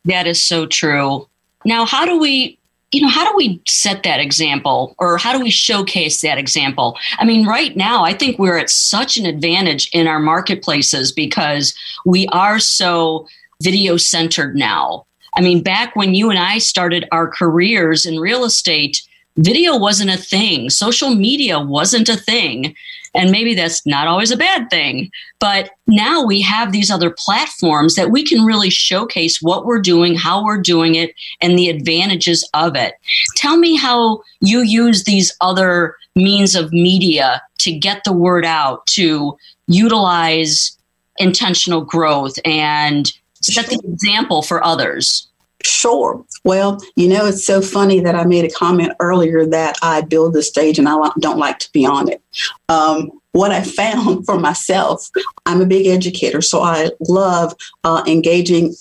That 0.06 0.26
is 0.26 0.44
so 0.44 0.66
true. 0.66 1.28
Now, 1.66 1.86
how 1.86 2.06
do 2.06 2.18
we 2.18 2.58
you 2.92 3.02
know, 3.02 3.10
how 3.10 3.30
do 3.30 3.36
we 3.36 3.62
set 3.68 4.04
that 4.04 4.20
example 4.20 4.96
or 4.98 5.18
how 5.18 5.34
do 5.34 5.44
we 5.44 5.50
showcase 5.50 6.22
that 6.22 6.38
example? 6.38 6.98
I 7.20 7.26
mean, 7.26 7.46
right 7.46 7.76
now, 7.76 8.06
I 8.06 8.14
think 8.14 8.40
we're 8.40 8.58
at 8.58 8.70
such 8.70 9.18
an 9.18 9.26
advantage 9.26 9.90
in 9.92 10.08
our 10.08 10.20
marketplaces 10.20 11.12
because 11.12 11.76
we 12.06 12.28
are 12.28 12.60
so 12.60 13.28
video 13.62 13.98
centered 13.98 14.56
now. 14.56 15.06
I 15.38 15.42
mean, 15.42 15.62
back 15.62 15.96
when 15.96 16.16
you 16.16 16.30
and 16.32 16.40
I 16.40 16.58
started 16.58 17.08
our 17.12 17.28
careers 17.28 18.06
in 18.06 18.20
real 18.20 18.44
estate, 18.44 19.02
video 19.38 19.78
wasn't 19.78 20.10
a 20.10 20.18
thing, 20.18 20.72
social 20.72 21.14
media 21.14 21.60
wasn't 21.60 22.10
a 22.10 22.18
thing. 22.18 22.76
And 23.14 23.32
maybe 23.32 23.56
that's 23.56 23.86
not 23.86 24.08
always 24.08 24.32
a 24.32 24.38
bad 24.38 24.70
thing. 24.70 25.12
But 25.40 25.72
now 25.88 26.24
we 26.24 26.42
have 26.42 26.72
these 26.72 26.92
other 26.92 27.10
platforms 27.10 27.96
that 27.96 28.12
we 28.12 28.24
can 28.24 28.44
really 28.44 28.70
showcase 28.70 29.42
what 29.42 29.66
we're 29.66 29.82
doing, 29.82 30.16
how 30.16 30.44
we're 30.44 30.62
doing 30.62 30.96
it, 30.96 31.16
and 31.40 31.58
the 31.58 31.70
advantages 31.70 32.48
of 32.54 32.76
it. 32.76 32.96
Tell 33.36 33.58
me 33.58 33.76
how 33.76 34.22
you 34.42 34.62
use 34.62 35.04
these 35.04 35.36
other 35.40 35.96
means 36.16 36.56
of 36.56 36.74
media 36.74 37.42
to 37.60 37.72
get 37.72 38.04
the 38.04 38.14
word 38.14 38.46
out, 38.46 38.86
to 38.88 39.38
utilize 39.68 40.78
intentional 41.18 41.82
growth 41.82 42.38
and 42.46 43.12
set 43.54 43.68
the 43.68 43.80
example 43.86 44.42
for 44.42 44.64
others. 44.64 45.28
Sure. 45.64 46.24
Well, 46.44 46.80
you 46.96 47.08
know, 47.08 47.26
it's 47.26 47.46
so 47.46 47.62
funny 47.62 48.00
that 48.00 48.16
I 48.16 48.26
made 48.26 48.46
a 48.46 48.54
comment 48.54 48.94
earlier 49.00 49.46
that 49.48 49.78
I 49.82 50.02
build 50.02 50.34
the 50.34 50.44
stage 50.44 50.78
and 50.78 50.88
I 50.88 50.96
don't 51.20 51.40
like 51.40 51.60
to 51.60 51.72
be 51.72 51.86
on 51.86 52.10
it. 52.10 52.22
Um, 52.70 53.12
what 53.32 53.52
I 53.52 53.62
found 53.82 54.26
for 54.26 54.40
myself, 54.40 55.10
I'm 55.46 55.62
a 55.62 55.66
big 55.66 55.88
educator, 55.88 56.42
so 56.42 56.62
I 56.62 56.92
love 57.08 57.54
uh, 57.84 58.04
engaging 58.08 58.76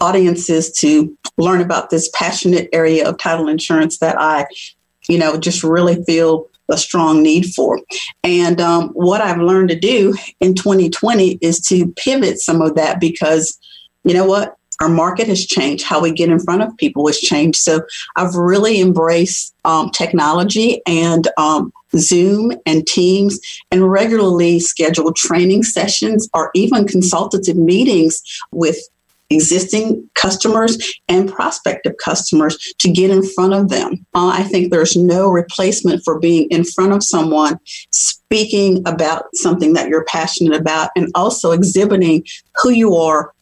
audiences 0.00 0.72
to 0.72 1.16
learn 1.36 1.60
about 1.60 1.90
this 1.90 2.10
passionate 2.14 2.68
area 2.72 3.08
of 3.08 3.18
title 3.18 3.48
insurance 3.48 3.98
that 3.98 4.16
I, 4.18 4.46
you 5.08 5.18
know, 5.18 5.36
just 5.36 5.62
really 5.62 6.02
feel 6.04 6.48
a 6.68 6.76
strong 6.76 7.22
need 7.22 7.46
for. 7.54 7.80
And 8.22 8.60
um, 8.60 8.90
what 8.90 9.20
I've 9.20 9.38
learned 9.38 9.70
to 9.70 9.78
do 9.78 10.14
in 10.40 10.54
2020 10.54 11.38
is 11.40 11.60
to 11.68 11.92
pivot 11.96 12.40
some 12.40 12.60
of 12.60 12.74
that 12.74 13.00
because, 13.00 13.58
you 14.04 14.14
know 14.14 14.26
what? 14.26 14.54
our 14.80 14.88
market 14.88 15.26
has 15.26 15.44
changed. 15.44 15.84
How 15.84 16.00
we 16.00 16.12
get 16.12 16.30
in 16.30 16.38
front 16.38 16.62
of 16.62 16.76
people 16.76 17.06
has 17.06 17.18
changed. 17.18 17.58
So 17.58 17.80
I've 18.16 18.34
really 18.34 18.80
embraced 18.80 19.54
um, 19.64 19.90
technology 19.90 20.80
and 20.86 21.26
um, 21.36 21.72
Zoom 21.96 22.52
and 22.64 22.86
Teams 22.86 23.40
and 23.70 23.90
regularly 23.90 24.60
scheduled 24.60 25.16
training 25.16 25.64
sessions 25.64 26.28
or 26.32 26.50
even 26.54 26.86
consultative 26.86 27.56
meetings 27.56 28.22
with 28.52 28.78
existing 29.30 30.08
customers 30.14 30.78
and 31.08 31.30
prospective 31.30 31.94
customers 32.02 32.56
to 32.78 32.90
get 32.90 33.10
in 33.10 33.22
front 33.22 33.52
of 33.52 33.68
them. 33.68 34.06
Uh, 34.14 34.28
I 34.28 34.42
think 34.44 34.70
there's 34.70 34.96
no 34.96 35.28
replacement 35.28 36.02
for 36.02 36.18
being 36.18 36.48
in 36.50 36.64
front 36.64 36.94
of 36.94 37.04
someone, 37.04 37.58
speaking 37.90 38.82
about 38.86 39.24
something 39.34 39.74
that 39.74 39.88
you're 39.88 40.06
passionate 40.06 40.58
about, 40.58 40.90
and 40.96 41.10
also 41.14 41.50
exhibiting 41.50 42.24
who 42.62 42.70
you 42.70 42.96
are 42.96 43.34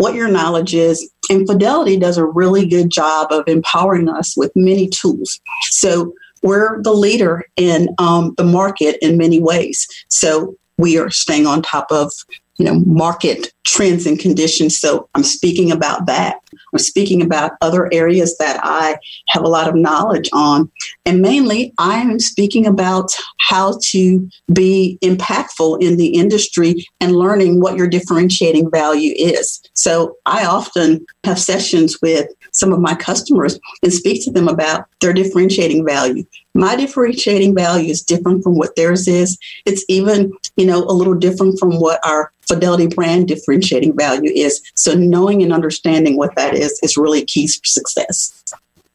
what 0.00 0.14
your 0.14 0.28
knowledge 0.28 0.74
is. 0.74 1.08
And 1.28 1.46
Fidelity 1.46 1.98
does 1.98 2.16
a 2.16 2.24
really 2.24 2.66
good 2.66 2.90
job 2.90 3.30
of 3.30 3.44
empowering 3.46 4.08
us 4.08 4.34
with 4.36 4.50
many 4.56 4.88
tools. 4.88 5.38
So 5.64 6.14
we're 6.42 6.82
the 6.82 6.94
leader 6.94 7.44
in 7.56 7.90
um, 7.98 8.34
the 8.38 8.44
market 8.44 8.96
in 9.02 9.18
many 9.18 9.40
ways. 9.40 9.86
So 10.08 10.56
we 10.78 10.98
are 10.98 11.10
staying 11.10 11.46
on 11.46 11.60
top 11.60 11.92
of 11.92 12.10
you 12.60 12.66
know 12.66 12.80
market 12.80 13.52
trends 13.64 14.04
and 14.06 14.18
conditions. 14.18 14.78
So 14.78 15.08
I'm 15.14 15.22
speaking 15.22 15.72
about 15.72 16.04
that. 16.06 16.36
I'm 16.72 16.78
speaking 16.78 17.22
about 17.22 17.52
other 17.62 17.88
areas 17.92 18.36
that 18.38 18.60
I 18.62 18.98
have 19.28 19.42
a 19.42 19.48
lot 19.48 19.68
of 19.68 19.74
knowledge 19.74 20.28
on. 20.32 20.70
And 21.06 21.22
mainly, 21.22 21.72
I'm 21.78 22.18
speaking 22.18 22.66
about 22.66 23.10
how 23.48 23.78
to 23.90 24.28
be 24.52 24.98
impactful 25.02 25.82
in 25.82 25.96
the 25.96 26.08
industry 26.08 26.86
and 27.00 27.16
learning 27.16 27.60
what 27.60 27.76
your 27.76 27.88
differentiating 27.88 28.70
value 28.70 29.14
is. 29.16 29.62
So 29.74 30.16
I 30.26 30.44
often 30.44 31.06
have 31.24 31.38
sessions 31.38 31.98
with 32.02 32.28
some 32.52 32.72
of 32.72 32.80
my 32.80 32.94
customers 32.94 33.58
and 33.82 33.92
speak 33.92 34.24
to 34.24 34.30
them 34.30 34.48
about 34.48 34.86
their 35.00 35.12
differentiating 35.12 35.86
value. 35.86 36.24
My 36.54 36.74
differentiating 36.74 37.54
value 37.54 37.90
is 37.90 38.02
different 38.02 38.42
from 38.42 38.56
what 38.56 38.74
theirs 38.74 39.06
is. 39.06 39.38
It's 39.66 39.84
even, 39.88 40.32
you 40.56 40.66
know, 40.66 40.82
a 40.84 40.92
little 40.92 41.14
different 41.14 41.58
from 41.58 41.80
what 41.80 42.04
our 42.04 42.32
Fidelity 42.46 42.88
brand 42.88 43.28
differentiating 43.28 43.96
value 43.96 44.32
is. 44.34 44.60
So 44.74 44.94
knowing 44.94 45.40
and 45.42 45.52
understanding 45.52 46.16
what 46.16 46.34
that 46.34 46.54
is 46.54 46.80
is 46.82 46.96
really 46.96 47.24
key 47.24 47.46
for 47.46 47.64
success. 47.64 48.42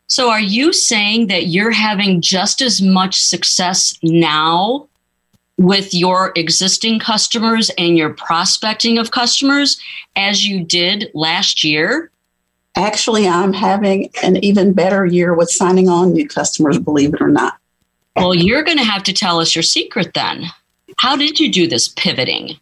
So 0.07 0.29
are 0.29 0.41
you 0.41 0.73
saying 0.73 1.27
that 1.27 1.47
you're 1.47 1.71
having 1.71 2.21
just 2.21 2.61
as 2.61 2.81
much 2.81 3.21
success 3.21 3.97
now 4.03 4.87
with 5.57 5.93
your 5.93 6.33
existing 6.35 6.99
customers 6.99 7.71
and 7.77 7.97
your 7.97 8.13
prospecting 8.13 8.97
of 8.97 9.11
customers 9.11 9.79
as 10.15 10.45
you 10.45 10.63
did 10.63 11.09
last 11.13 11.63
year? 11.63 12.11
Actually, 12.75 13.25
I'm 13.25 13.53
having 13.53 14.09
an 14.21 14.43
even 14.43 14.73
better 14.73 15.05
year 15.05 15.33
with 15.33 15.49
signing 15.49 15.87
on 15.87 16.11
new 16.11 16.27
customers, 16.27 16.77
believe 16.77 17.13
it 17.13 17.21
or 17.21 17.29
not. 17.29 17.57
Well, 18.17 18.35
you're 18.35 18.63
going 18.63 18.77
to 18.77 18.83
have 18.83 19.03
to 19.03 19.13
tell 19.13 19.39
us 19.39 19.55
your 19.55 19.63
secret 19.63 20.13
then. 20.13 20.45
How 20.97 21.15
did 21.15 21.39
you 21.39 21.51
do 21.51 21.67
this 21.67 21.87
pivoting? 21.89 22.57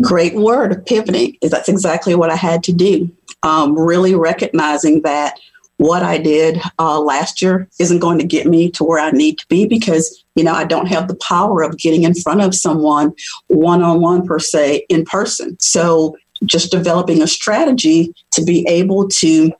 Great 0.00 0.34
word, 0.34 0.84
pivoting. 0.86 1.36
That's 1.42 1.68
exactly 1.68 2.14
what 2.14 2.30
I 2.30 2.36
had 2.36 2.62
to 2.64 2.72
do. 2.72 3.10
Um, 3.42 3.78
really 3.78 4.14
recognizing 4.14 5.02
that 5.02 5.38
what 5.78 6.02
I 6.02 6.18
did 6.18 6.60
uh, 6.78 7.00
last 7.00 7.40
year 7.40 7.68
isn't 7.78 8.00
going 8.00 8.18
to 8.18 8.26
get 8.26 8.46
me 8.46 8.70
to 8.72 8.84
where 8.84 9.00
I 9.00 9.12
need 9.12 9.38
to 9.38 9.46
be 9.48 9.66
because, 9.66 10.24
you 10.34 10.42
know, 10.42 10.52
I 10.52 10.64
don't 10.64 10.86
have 10.86 11.08
the 11.08 11.16
power 11.16 11.62
of 11.62 11.78
getting 11.78 12.02
in 12.02 12.14
front 12.14 12.42
of 12.42 12.54
someone 12.54 13.12
one 13.46 13.82
on 13.82 14.00
one 14.00 14.26
per 14.26 14.40
se 14.40 14.86
in 14.88 15.04
person. 15.04 15.56
So 15.60 16.16
just 16.44 16.70
developing 16.70 17.22
a 17.22 17.28
strategy 17.28 18.12
to 18.32 18.44
be 18.44 18.66
able 18.68 19.08
to 19.08 19.52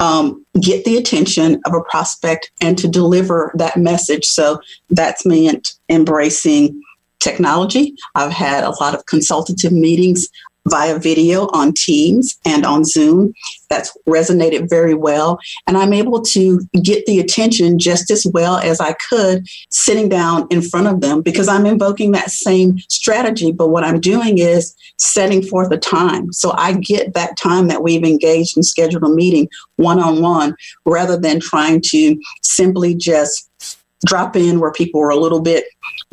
um, 0.00 0.44
get 0.60 0.84
the 0.84 0.96
attention 0.96 1.60
of 1.64 1.74
a 1.74 1.82
prospect 1.82 2.50
and 2.60 2.76
to 2.78 2.88
deliver 2.88 3.52
that 3.54 3.76
message. 3.76 4.24
So 4.26 4.60
that's 4.90 5.24
meant 5.24 5.74
embracing 5.88 6.80
technology. 7.24 7.94
I've 8.14 8.32
had 8.32 8.62
a 8.62 8.70
lot 8.70 8.94
of 8.94 9.06
consultative 9.06 9.72
meetings 9.72 10.28
via 10.68 10.98
video 10.98 11.48
on 11.52 11.72
Teams 11.74 12.38
and 12.46 12.64
on 12.64 12.84
Zoom. 12.84 13.34
That's 13.68 13.96
resonated 14.08 14.68
very 14.70 14.94
well. 14.94 15.38
And 15.66 15.76
I'm 15.76 15.92
able 15.92 16.22
to 16.22 16.60
get 16.82 17.04
the 17.06 17.18
attention 17.18 17.78
just 17.78 18.10
as 18.10 18.26
well 18.32 18.56
as 18.56 18.80
I 18.80 18.94
could 19.08 19.46
sitting 19.70 20.08
down 20.08 20.46
in 20.50 20.62
front 20.62 20.86
of 20.86 21.00
them 21.00 21.20
because 21.20 21.48
I'm 21.48 21.66
invoking 21.66 22.12
that 22.12 22.30
same 22.30 22.78
strategy. 22.88 23.52
But 23.52 23.68
what 23.68 23.84
I'm 23.84 24.00
doing 24.00 24.38
is 24.38 24.74
setting 24.98 25.42
forth 25.42 25.70
a 25.70 25.76
time. 25.76 26.32
So 26.32 26.52
I 26.56 26.72
get 26.72 27.14
that 27.14 27.36
time 27.36 27.68
that 27.68 27.82
we've 27.82 28.04
engaged 28.04 28.56
and 28.56 28.64
scheduled 28.64 29.04
a 29.04 29.08
meeting 29.08 29.48
one 29.76 29.98
on 29.98 30.22
one 30.22 30.56
rather 30.86 31.18
than 31.18 31.40
trying 31.40 31.82
to 31.90 32.18
simply 32.42 32.94
just 32.94 33.50
drop 34.04 34.36
in 34.36 34.60
where 34.60 34.72
people 34.72 35.00
are 35.00 35.10
a 35.10 35.16
little 35.16 35.40
bit, 35.40 35.64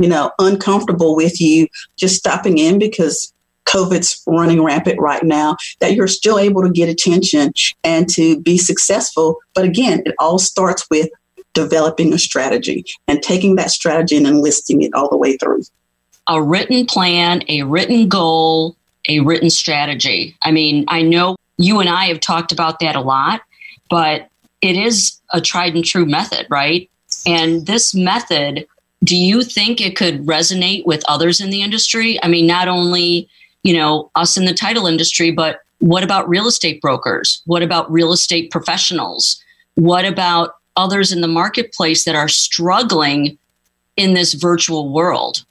you 0.01 0.09
know, 0.09 0.31
uncomfortable 0.39 1.15
with 1.15 1.39
you 1.39 1.67
just 1.97 2.15
stopping 2.15 2.57
in 2.57 2.79
because 2.79 3.33
COVID's 3.65 4.21
running 4.27 4.63
rampant 4.63 4.99
right 4.99 5.23
now, 5.23 5.55
that 5.79 5.93
you're 5.93 6.07
still 6.07 6.37
able 6.37 6.61
to 6.63 6.69
get 6.69 6.89
attention 6.89 7.53
and 7.83 8.09
to 8.09 8.39
be 8.41 8.57
successful. 8.57 9.37
But 9.53 9.65
again, 9.65 10.01
it 10.05 10.15
all 10.19 10.39
starts 10.39 10.85
with 10.89 11.09
developing 11.53 12.13
a 12.13 12.17
strategy 12.17 12.85
and 13.07 13.21
taking 13.21 13.55
that 13.55 13.71
strategy 13.71 14.17
and 14.17 14.27
enlisting 14.27 14.81
it 14.81 14.93
all 14.93 15.09
the 15.09 15.17
way 15.17 15.37
through. 15.37 15.63
A 16.27 16.41
written 16.41 16.85
plan, 16.85 17.43
a 17.47 17.63
written 17.63 18.07
goal, 18.07 18.75
a 19.09 19.19
written 19.21 19.49
strategy. 19.49 20.35
I 20.43 20.51
mean, 20.51 20.85
I 20.87 21.01
know 21.01 21.35
you 21.57 21.79
and 21.79 21.89
I 21.89 22.05
have 22.05 22.19
talked 22.19 22.51
about 22.51 22.79
that 22.79 22.95
a 22.95 23.01
lot, 23.01 23.41
but 23.89 24.29
it 24.61 24.77
is 24.77 25.19
a 25.33 25.41
tried 25.41 25.75
and 25.75 25.83
true 25.83 26.05
method, 26.05 26.45
right? 26.49 26.89
And 27.25 27.65
this 27.65 27.93
method 27.93 28.67
do 29.03 29.15
you 29.15 29.41
think 29.41 29.81
it 29.81 29.95
could 29.95 30.25
resonate 30.25 30.85
with 30.85 31.03
others 31.07 31.41
in 31.41 31.49
the 31.49 31.61
industry? 31.61 32.21
I 32.23 32.27
mean, 32.27 32.45
not 32.45 32.67
only, 32.67 33.27
you 33.63 33.73
know, 33.73 34.11
us 34.15 34.37
in 34.37 34.45
the 34.45 34.53
title 34.53 34.85
industry, 34.85 35.31
but 35.31 35.61
what 35.79 36.03
about 36.03 36.29
real 36.29 36.47
estate 36.47 36.81
brokers? 36.81 37.41
What 37.45 37.63
about 37.63 37.91
real 37.91 38.13
estate 38.13 38.51
professionals? 38.51 39.43
What 39.75 40.05
about 40.05 40.55
others 40.75 41.11
in 41.11 41.21
the 41.21 41.27
marketplace 41.27 42.05
that 42.05 42.15
are 42.15 42.27
struggling 42.27 43.37
in 43.97 44.13
this 44.13 44.33
virtual 44.33 44.93
world? 44.93 45.43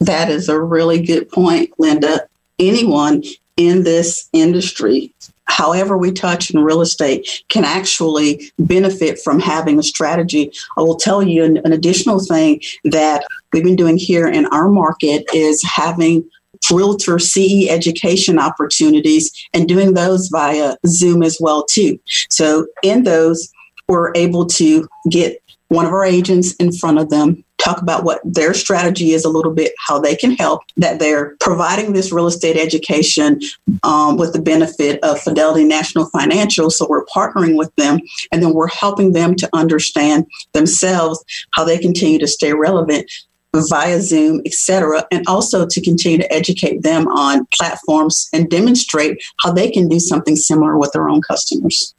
That 0.00 0.30
is 0.30 0.48
a 0.48 0.58
really 0.58 1.02
good 1.02 1.30
point, 1.30 1.72
Linda. 1.78 2.26
Anyone 2.58 3.22
in 3.56 3.84
this 3.84 4.28
industry 4.32 5.12
however 5.48 5.96
we 5.98 6.12
touch 6.12 6.50
in 6.50 6.62
real 6.62 6.80
estate 6.80 7.28
can 7.48 7.64
actually 7.64 8.52
benefit 8.58 9.18
from 9.18 9.40
having 9.40 9.78
a 9.78 9.82
strategy. 9.82 10.52
I 10.76 10.82
will 10.82 10.96
tell 10.96 11.22
you 11.22 11.44
an, 11.44 11.58
an 11.64 11.72
additional 11.72 12.20
thing 12.20 12.60
that 12.84 13.24
we've 13.52 13.64
been 13.64 13.76
doing 13.76 13.96
here 13.96 14.28
in 14.28 14.46
our 14.46 14.68
market 14.68 15.24
is 15.34 15.62
having 15.64 16.28
realtor 16.70 17.18
CE 17.18 17.68
education 17.68 18.38
opportunities 18.38 19.30
and 19.54 19.68
doing 19.68 19.94
those 19.94 20.28
via 20.28 20.76
Zoom 20.86 21.22
as 21.22 21.38
well 21.40 21.64
too. 21.64 21.98
So 22.30 22.66
in 22.82 23.04
those 23.04 23.52
we're 23.88 24.12
able 24.14 24.44
to 24.46 24.86
get 25.10 25.42
one 25.68 25.86
of 25.86 25.92
our 25.92 26.04
agents 26.04 26.54
in 26.54 26.72
front 26.72 26.98
of 26.98 27.10
them 27.10 27.44
talk 27.58 27.82
about 27.82 28.04
what 28.04 28.20
their 28.24 28.54
strategy 28.54 29.12
is 29.12 29.24
a 29.24 29.28
little 29.28 29.52
bit, 29.52 29.72
how 29.86 29.98
they 29.98 30.16
can 30.16 30.32
help, 30.32 30.62
that 30.76 30.98
they're 30.98 31.36
providing 31.40 31.92
this 31.92 32.12
real 32.12 32.26
estate 32.26 32.56
education 32.56 33.40
um, 33.82 34.16
with 34.16 34.32
the 34.32 34.40
benefit 34.40 35.02
of 35.02 35.20
Fidelity 35.20 35.64
National 35.64 36.08
Financial. 36.10 36.70
So 36.70 36.86
we're 36.88 37.04
partnering 37.06 37.56
with 37.56 37.74
them 37.76 38.00
and 38.32 38.42
then 38.42 38.54
we're 38.54 38.68
helping 38.68 39.12
them 39.12 39.34
to 39.36 39.48
understand 39.52 40.26
themselves 40.52 41.22
how 41.52 41.64
they 41.64 41.78
continue 41.78 42.18
to 42.18 42.26
stay 42.28 42.52
relevant 42.52 43.10
via 43.54 44.00
Zoom, 44.00 44.42
etc., 44.44 45.06
and 45.10 45.26
also 45.26 45.66
to 45.66 45.80
continue 45.80 46.18
to 46.18 46.32
educate 46.32 46.82
them 46.82 47.08
on 47.08 47.46
platforms 47.46 48.28
and 48.32 48.50
demonstrate 48.50 49.18
how 49.42 49.50
they 49.50 49.70
can 49.70 49.88
do 49.88 49.98
something 49.98 50.36
similar 50.36 50.78
with 50.78 50.92
their 50.92 51.08
own 51.08 51.22
customers. 51.22 51.94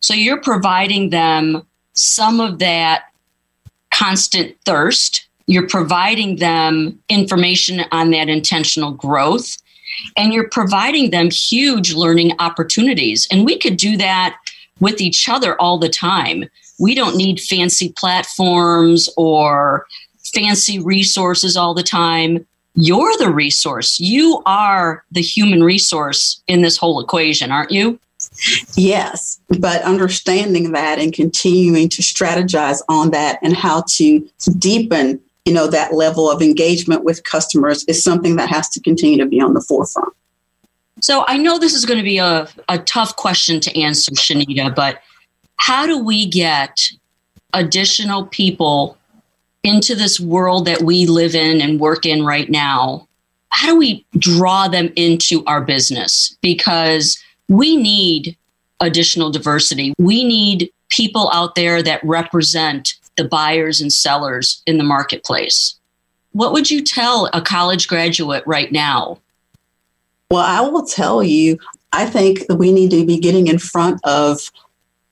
So 0.00 0.14
you're 0.14 0.40
providing 0.40 1.10
them 1.10 1.66
some 1.92 2.40
of 2.40 2.58
that 2.58 3.04
constant 3.94 4.56
thirst. 4.64 5.26
You're 5.46 5.68
providing 5.68 6.36
them 6.36 6.98
information 7.08 7.82
on 7.92 8.10
that 8.10 8.28
intentional 8.28 8.92
growth, 8.92 9.58
and 10.16 10.32
you're 10.32 10.48
providing 10.48 11.10
them 11.10 11.30
huge 11.30 11.94
learning 11.94 12.32
opportunities. 12.38 13.28
And 13.30 13.44
we 13.44 13.58
could 13.58 13.76
do 13.76 13.96
that 13.98 14.36
with 14.80 15.00
each 15.00 15.28
other 15.28 15.60
all 15.60 15.78
the 15.78 15.88
time. 15.88 16.44
We 16.80 16.94
don't 16.94 17.16
need 17.16 17.40
fancy 17.40 17.92
platforms 17.96 19.08
or 19.16 19.86
fancy 20.34 20.78
resources 20.80 21.56
all 21.56 21.74
the 21.74 21.82
time. 21.82 22.44
You're 22.74 23.16
the 23.18 23.30
resource. 23.30 24.00
You 24.00 24.42
are 24.46 25.04
the 25.12 25.22
human 25.22 25.62
resource 25.62 26.42
in 26.48 26.62
this 26.62 26.76
whole 26.76 27.00
equation, 27.00 27.52
aren't 27.52 27.70
you? 27.70 28.00
Yes, 28.76 29.40
but 29.60 29.82
understanding 29.82 30.72
that 30.72 30.98
and 30.98 31.12
continuing 31.12 31.88
to 31.90 32.02
strategize 32.02 32.80
on 32.88 33.10
that 33.10 33.38
and 33.42 33.56
how 33.56 33.84
to 33.90 34.28
deepen, 34.58 35.20
you 35.44 35.52
know, 35.52 35.68
that 35.68 35.94
level 35.94 36.30
of 36.30 36.42
engagement 36.42 37.04
with 37.04 37.22
customers 37.24 37.84
is 37.84 38.02
something 38.02 38.36
that 38.36 38.48
has 38.48 38.68
to 38.70 38.80
continue 38.80 39.18
to 39.18 39.26
be 39.26 39.40
on 39.40 39.54
the 39.54 39.60
forefront. 39.60 40.12
So 41.00 41.24
I 41.28 41.36
know 41.36 41.58
this 41.58 41.74
is 41.74 41.84
going 41.84 41.98
to 41.98 42.04
be 42.04 42.18
a, 42.18 42.48
a 42.68 42.78
tough 42.78 43.16
question 43.16 43.60
to 43.60 43.80
answer, 43.80 44.12
Shanita, 44.12 44.74
but 44.74 45.00
how 45.56 45.86
do 45.86 46.02
we 46.02 46.26
get 46.26 46.80
additional 47.52 48.26
people 48.26 48.96
into 49.62 49.94
this 49.94 50.18
world 50.18 50.66
that 50.66 50.82
we 50.82 51.06
live 51.06 51.34
in 51.34 51.60
and 51.60 51.80
work 51.80 52.04
in 52.04 52.24
right 52.24 52.50
now? 52.50 53.08
How 53.50 53.68
do 53.68 53.76
we 53.76 54.04
draw 54.18 54.66
them 54.66 54.92
into 54.96 55.44
our 55.46 55.60
business? 55.60 56.36
Because 56.42 57.22
we 57.48 57.76
need 57.76 58.36
additional 58.80 59.30
diversity. 59.30 59.94
We 59.98 60.24
need 60.24 60.70
people 60.88 61.30
out 61.32 61.54
there 61.54 61.82
that 61.82 62.04
represent 62.04 62.94
the 63.16 63.24
buyers 63.24 63.80
and 63.80 63.92
sellers 63.92 64.62
in 64.66 64.78
the 64.78 64.84
marketplace. 64.84 65.76
What 66.32 66.52
would 66.52 66.70
you 66.70 66.82
tell 66.82 67.30
a 67.32 67.40
college 67.40 67.86
graduate 67.86 68.42
right 68.46 68.72
now? 68.72 69.20
Well, 70.30 70.44
I 70.44 70.68
will 70.68 70.84
tell 70.84 71.22
you, 71.22 71.58
I 71.92 72.06
think 72.06 72.48
that 72.48 72.56
we 72.56 72.72
need 72.72 72.90
to 72.90 73.06
be 73.06 73.18
getting 73.18 73.46
in 73.46 73.58
front 73.58 74.00
of 74.04 74.50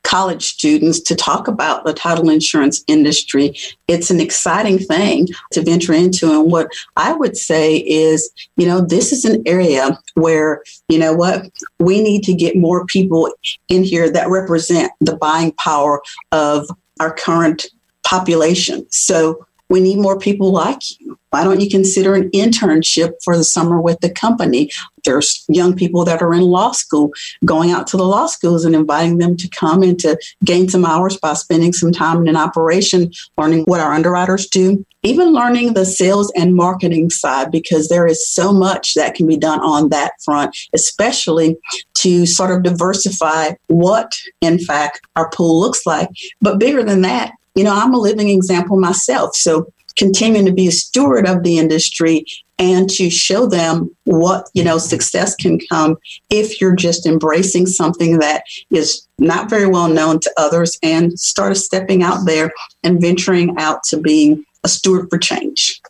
college 0.04 0.44
students 0.44 1.00
to 1.00 1.14
talk 1.14 1.48
about 1.48 1.84
the 1.84 1.92
title 1.92 2.28
insurance 2.28 2.84
industry. 2.86 3.54
It's 3.88 4.10
an 4.10 4.20
exciting 4.20 4.78
thing 4.78 5.28
to 5.52 5.62
venture 5.62 5.92
into. 5.92 6.30
And 6.30 6.50
what 6.50 6.68
I 6.96 7.12
would 7.12 7.36
say 7.36 7.78
is, 7.78 8.30
you 8.56 8.66
know, 8.66 8.80
this 8.80 9.12
is 9.12 9.24
an 9.24 9.42
area 9.46 9.98
where, 10.14 10.62
you 10.88 10.98
know 10.98 11.14
what, 11.14 11.50
we 11.78 12.02
need 12.02 12.22
to 12.24 12.34
get 12.34 12.56
more 12.56 12.84
people 12.86 13.32
in 13.68 13.84
here 13.84 14.10
that 14.10 14.28
represent 14.28 14.92
the 15.00 15.16
buying 15.16 15.52
power 15.52 16.02
of 16.32 16.68
our 17.00 17.14
current 17.14 17.66
population. 18.04 18.86
So 18.90 19.46
we 19.72 19.80
need 19.80 19.98
more 19.98 20.18
people 20.18 20.52
like 20.52 20.82
you. 21.00 21.18
Why 21.30 21.44
don't 21.44 21.62
you 21.62 21.70
consider 21.70 22.14
an 22.14 22.28
internship 22.32 23.14
for 23.24 23.38
the 23.38 23.42
summer 23.42 23.80
with 23.80 24.00
the 24.00 24.10
company? 24.10 24.70
There's 25.06 25.46
young 25.48 25.74
people 25.74 26.04
that 26.04 26.20
are 26.20 26.34
in 26.34 26.42
law 26.42 26.72
school 26.72 27.10
going 27.46 27.70
out 27.70 27.86
to 27.86 27.96
the 27.96 28.04
law 28.04 28.26
schools 28.26 28.66
and 28.66 28.74
inviting 28.74 29.16
them 29.16 29.38
to 29.38 29.48
come 29.48 29.82
and 29.82 29.98
to 30.00 30.18
gain 30.44 30.68
some 30.68 30.84
hours 30.84 31.16
by 31.16 31.32
spending 31.32 31.72
some 31.72 31.90
time 31.90 32.20
in 32.20 32.28
an 32.28 32.36
operation, 32.36 33.12
learning 33.38 33.64
what 33.64 33.80
our 33.80 33.94
underwriters 33.94 34.46
do, 34.46 34.84
even 35.02 35.32
learning 35.32 35.72
the 35.72 35.86
sales 35.86 36.30
and 36.36 36.54
marketing 36.54 37.08
side, 37.08 37.50
because 37.50 37.88
there 37.88 38.06
is 38.06 38.28
so 38.28 38.52
much 38.52 38.92
that 38.92 39.14
can 39.14 39.26
be 39.26 39.38
done 39.38 39.60
on 39.60 39.88
that 39.88 40.12
front, 40.22 40.54
especially 40.74 41.56
to 41.94 42.26
sort 42.26 42.50
of 42.50 42.62
diversify 42.62 43.52
what, 43.68 44.12
in 44.42 44.58
fact, 44.58 45.00
our 45.16 45.30
pool 45.30 45.58
looks 45.58 45.86
like. 45.86 46.10
But 46.42 46.60
bigger 46.60 46.82
than 46.82 47.00
that, 47.00 47.32
you 47.54 47.64
know, 47.64 47.74
I'm 47.74 47.94
a 47.94 47.98
living 47.98 48.30
example 48.30 48.78
myself. 48.78 49.36
So 49.36 49.72
continuing 49.96 50.46
to 50.46 50.52
be 50.52 50.68
a 50.68 50.72
steward 50.72 51.28
of 51.28 51.42
the 51.42 51.58
industry 51.58 52.24
and 52.58 52.88
to 52.90 53.10
show 53.10 53.46
them 53.46 53.94
what, 54.04 54.48
you 54.54 54.62
know, 54.64 54.78
success 54.78 55.34
can 55.34 55.58
come 55.68 55.96
if 56.30 56.60
you're 56.60 56.76
just 56.76 57.06
embracing 57.06 57.66
something 57.66 58.18
that 58.20 58.44
is 58.70 59.06
not 59.18 59.50
very 59.50 59.66
well 59.66 59.88
known 59.88 60.20
to 60.20 60.32
others 60.36 60.78
and 60.82 61.18
start 61.18 61.56
stepping 61.56 62.02
out 62.02 62.24
there 62.24 62.52
and 62.84 63.00
venturing 63.00 63.54
out 63.58 63.82
to 63.84 63.98
being 63.98 64.44
a 64.64 64.68
steward 64.68 65.08
for 65.10 65.18
change. 65.18 65.80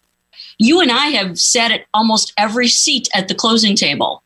You 0.58 0.80
and 0.80 0.90
I 0.90 1.08
have 1.08 1.38
sat 1.38 1.70
at 1.70 1.86
almost 1.92 2.32
every 2.38 2.68
seat 2.68 3.08
at 3.14 3.28
the 3.28 3.34
closing 3.34 3.76
table. 3.76 4.22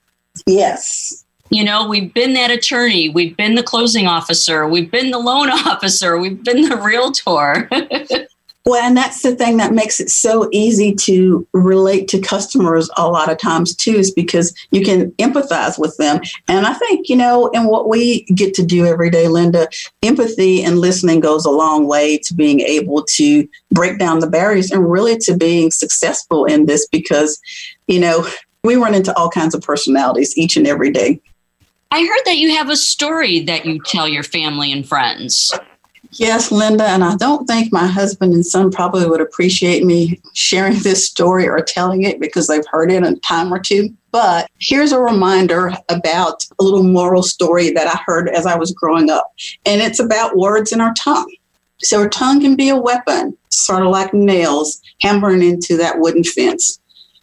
Yes. 0.46 1.25
You 1.50 1.64
know, 1.64 1.87
we've 1.88 2.12
been 2.12 2.35
that 2.35 2.50
attorney, 2.50 3.09
we've 3.09 3.37
been 3.37 3.54
the 3.54 3.62
closing 3.62 4.06
officer, 4.06 4.66
we've 4.66 4.90
been 4.90 5.11
the 5.11 5.18
loan 5.18 5.50
officer, 5.66 6.18
we've 6.18 6.42
been 6.42 6.68
the 6.68 6.76
realtor. 6.76 7.68
well, 8.66 8.82
and 8.82 8.96
that's 8.96 9.22
the 9.22 9.37
thing 9.37 9.59
that 9.59 9.72
makes 9.72 10.00
it 10.00 10.11
so 10.11 10.48
easy 10.52 10.92
to 10.92 11.46
relate 11.52 12.09
to 12.09 12.20
customers 12.20 12.90
a 12.96 13.09
lot 13.09 13.30
of 13.30 13.38
times 13.38 13.76
too, 13.76 13.92
is 13.92 14.11
because 14.11 14.52
you 14.72 14.85
can 14.85 15.12
empathize 15.12 15.78
with 15.78 15.96
them. 15.98 16.20
And 16.48 16.66
I 16.66 16.74
think, 16.74 17.09
you 17.09 17.16
know, 17.16 17.48
and 17.54 17.68
what 17.68 17.88
we 17.88 18.24
get 18.35 18.52
to 18.54 18.64
do 18.64 18.85
every 18.85 19.09
day, 19.09 19.28
Linda, 19.28 19.68
empathy 20.02 20.64
and 20.64 20.80
listening 20.80 21.20
goes 21.20 21.44
a 21.44 21.50
long 21.50 21.87
way 21.87 22.18
to 22.18 22.35
being 22.35 22.61
able 22.61 23.04
to 23.14 23.48
break 23.70 24.00
down 24.00 24.18
the 24.18 24.30
barriers 24.30 24.72
and 24.72 24.90
really 24.90 25.16
to 25.18 25.37
being 25.37 25.70
successful 25.70 26.44
in 26.44 26.66
this 26.66 26.88
because, 26.88 27.40
you 27.87 28.00
know, 28.00 28.28
we 28.64 28.74
run 28.74 28.94
into 28.94 29.16
all 29.16 29.30
kinds 29.30 29.54
of 29.54 29.62
personalities 29.62 30.37
each 30.37 30.56
and 30.56 30.66
every 30.66 30.90
day. 30.90 31.20
I 31.90 32.01
heard 32.01 32.22
that 32.27 32.37
you 32.37 32.55
have 32.55 32.68
a 32.68 32.77
story 32.77 33.40
that 33.40 33.64
you 33.64 33.81
tell 33.85 34.09
your 34.09 34.22
family 34.22 34.72
and 34.72 34.87
friends. 34.87 35.53
Yes, 36.12 36.51
Linda, 36.51 36.85
and 36.85 37.05
I 37.05 37.16
don't 37.16 37.46
think 37.46 37.72
my 37.72 37.87
husband 37.87 38.33
and 38.33 38.44
son 38.44 38.70
probably 38.70 39.07
would 39.07 39.20
appreciate 39.20 39.85
me 39.85 40.20
sharing 40.35 40.79
this 40.79 41.07
story 41.07 41.46
or 41.46 41.61
telling 41.61 42.05
it 42.05 42.20
because 42.20 42.46
they've 42.46 42.66
heard 42.70 42.90
it 42.90 43.03
a 43.03 43.16
time 43.16 43.53
or 43.53 43.59
two. 43.59 43.94
But 44.12 44.49
here's 44.59 44.92
a 44.92 45.01
reminder 45.01 45.72
about 45.90 46.44
a 46.59 46.64
little 46.64 46.83
moral 46.83 47.22
story 47.22 47.70
that 47.70 47.87
I 47.87 48.01
heard 48.07 48.29
as 48.31 48.46
I 48.46 48.57
was 48.57 48.72
growing 48.72 49.11
up, 49.11 49.31
and 49.66 49.83
it's 49.83 50.01
about 50.01 50.37
words 50.37 50.72
in 50.72 50.81
our 50.81 50.94
tongue. 50.94 51.31
So, 51.83 52.01
our 52.01 52.09
tongue 52.09 52.40
can 52.40 52.57
be 52.57 52.70
a 52.70 52.77
weapon, 52.77 53.37
sort 53.51 53.83
of 53.83 53.88
like 53.88 54.14
nails 54.14 54.81
hammering 55.03 55.42
into 55.42 55.77
that 55.77 55.99
wooden 55.99 56.25
fence. 56.25 56.81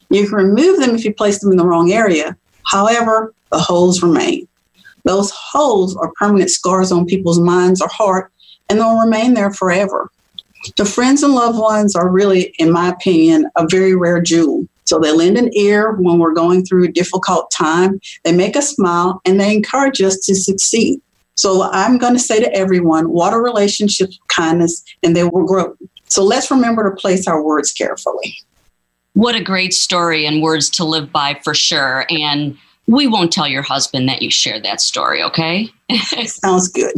You 0.10 0.28
can 0.28 0.36
remove 0.36 0.80
them 0.80 0.93
if 0.93 1.04
you 1.04 1.13
place 1.13 1.39
them 1.39 1.52
in 1.52 1.58
the 1.58 1.65
wrong 1.65 1.91
area. 1.91 2.38
However, 2.67 3.34
the 3.52 3.58
holes 3.58 4.04
remain. 4.04 4.47
Those 5.03 5.31
holes 5.31 5.95
are 5.97 6.11
permanent 6.17 6.49
scars 6.49 6.91
on 6.91 7.05
people's 7.05 7.39
minds 7.39 7.81
or 7.81 7.89
heart, 7.89 8.31
and 8.69 8.79
they'll 8.79 8.99
remain 8.99 9.33
there 9.33 9.51
forever. 9.51 10.09
The 10.77 10.85
friends 10.85 11.23
and 11.23 11.33
loved 11.33 11.59
ones 11.59 11.95
are 11.95 12.09
really, 12.09 12.53
in 12.57 12.71
my 12.71 12.89
opinion, 12.89 13.49
a 13.57 13.67
very 13.69 13.95
rare 13.95 14.21
jewel. 14.21 14.65
So 14.85 14.99
they 14.99 15.11
lend 15.11 15.37
an 15.37 15.55
ear 15.57 15.93
when 15.93 16.19
we're 16.19 16.33
going 16.33 16.65
through 16.65 16.85
a 16.85 16.91
difficult 16.91 17.51
time. 17.51 17.99
They 18.23 18.31
make 18.31 18.55
us 18.55 18.75
smile 18.75 19.21
and 19.25 19.39
they 19.39 19.53
encourage 19.53 20.01
us 20.01 20.17
to 20.25 20.35
succeed. 20.35 21.01
So 21.35 21.63
I'm 21.63 21.97
going 21.97 22.13
to 22.13 22.19
say 22.19 22.39
to 22.39 22.53
everyone, 22.53 23.09
water 23.09 23.41
relationships 23.41 24.19
kindness 24.27 24.83
and 25.01 25.15
they 25.15 25.23
will 25.23 25.45
grow. 25.45 25.75
So 26.05 26.23
let's 26.23 26.51
remember 26.51 26.89
to 26.89 26.95
place 26.95 27.27
our 27.27 27.41
words 27.43 27.71
carefully. 27.71 28.37
What 29.13 29.35
a 29.35 29.43
great 29.43 29.73
story 29.73 30.25
and 30.25 30.41
words 30.41 30.69
to 30.71 30.83
live 30.83 31.11
by 31.11 31.39
for 31.43 31.53
sure. 31.53 32.05
And 32.09 32.57
we 32.88 33.08
won't 33.08 33.32
tell 33.32 33.48
your 33.48 33.62
husband 33.62 34.10
that 34.10 34.22
you 34.22 34.30
shared 34.30 34.63
that 34.63 34.82
story, 34.82 35.24
okay? 35.24 35.69
Sounds 36.26 36.67
good. 36.67 36.93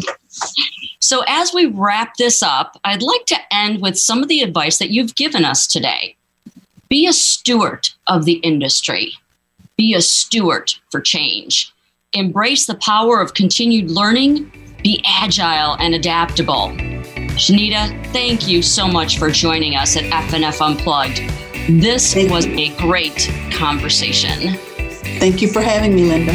So, 0.99 1.23
as 1.27 1.53
we 1.53 1.67
wrap 1.67 2.15
this 2.17 2.41
up, 2.41 2.79
I'd 2.83 3.03
like 3.03 3.25
to 3.27 3.37
end 3.51 3.81
with 3.81 3.97
some 3.97 4.23
of 4.23 4.27
the 4.27 4.41
advice 4.41 4.79
that 4.79 4.89
you've 4.89 5.15
given 5.15 5.45
us 5.45 5.67
today. 5.67 6.15
Be 6.89 7.07
a 7.07 7.13
steward 7.13 7.89
of 8.07 8.25
the 8.25 8.37
industry, 8.37 9.13
be 9.77 9.93
a 9.93 10.01
steward 10.01 10.73
for 10.89 11.01
change. 11.01 11.71
Embrace 12.13 12.65
the 12.65 12.75
power 12.75 13.19
of 13.19 13.33
continued 13.33 13.91
learning, 13.91 14.51
be 14.81 15.03
agile 15.05 15.75
and 15.79 15.93
adaptable. 15.93 16.69
Shanita, 17.35 18.05
thank 18.13 18.47
you 18.47 18.61
so 18.61 18.87
much 18.87 19.19
for 19.19 19.29
joining 19.29 19.75
us 19.75 19.97
at 19.97 20.03
FNF 20.05 20.65
Unplugged. 20.65 21.17
This 21.81 22.13
thank 22.13 22.31
was 22.31 22.45
you. 22.45 22.55
a 22.57 22.77
great 22.77 23.29
conversation. 23.51 24.57
Thank 25.19 25.41
you 25.41 25.47
for 25.47 25.61
having 25.61 25.95
me, 25.95 26.05
Linda. 26.05 26.33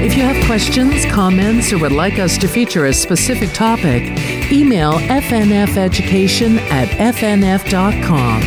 If 0.00 0.16
you 0.16 0.22
have 0.22 0.46
questions, 0.46 1.04
comments, 1.06 1.72
or 1.72 1.78
would 1.78 1.92
like 1.92 2.18
us 2.18 2.38
to 2.38 2.48
feature 2.48 2.86
a 2.86 2.92
specific 2.92 3.52
topic, 3.52 4.02
email 4.50 4.94
fnfeducation 4.94 6.58
at 6.70 6.88
fnf.com. 7.14 8.40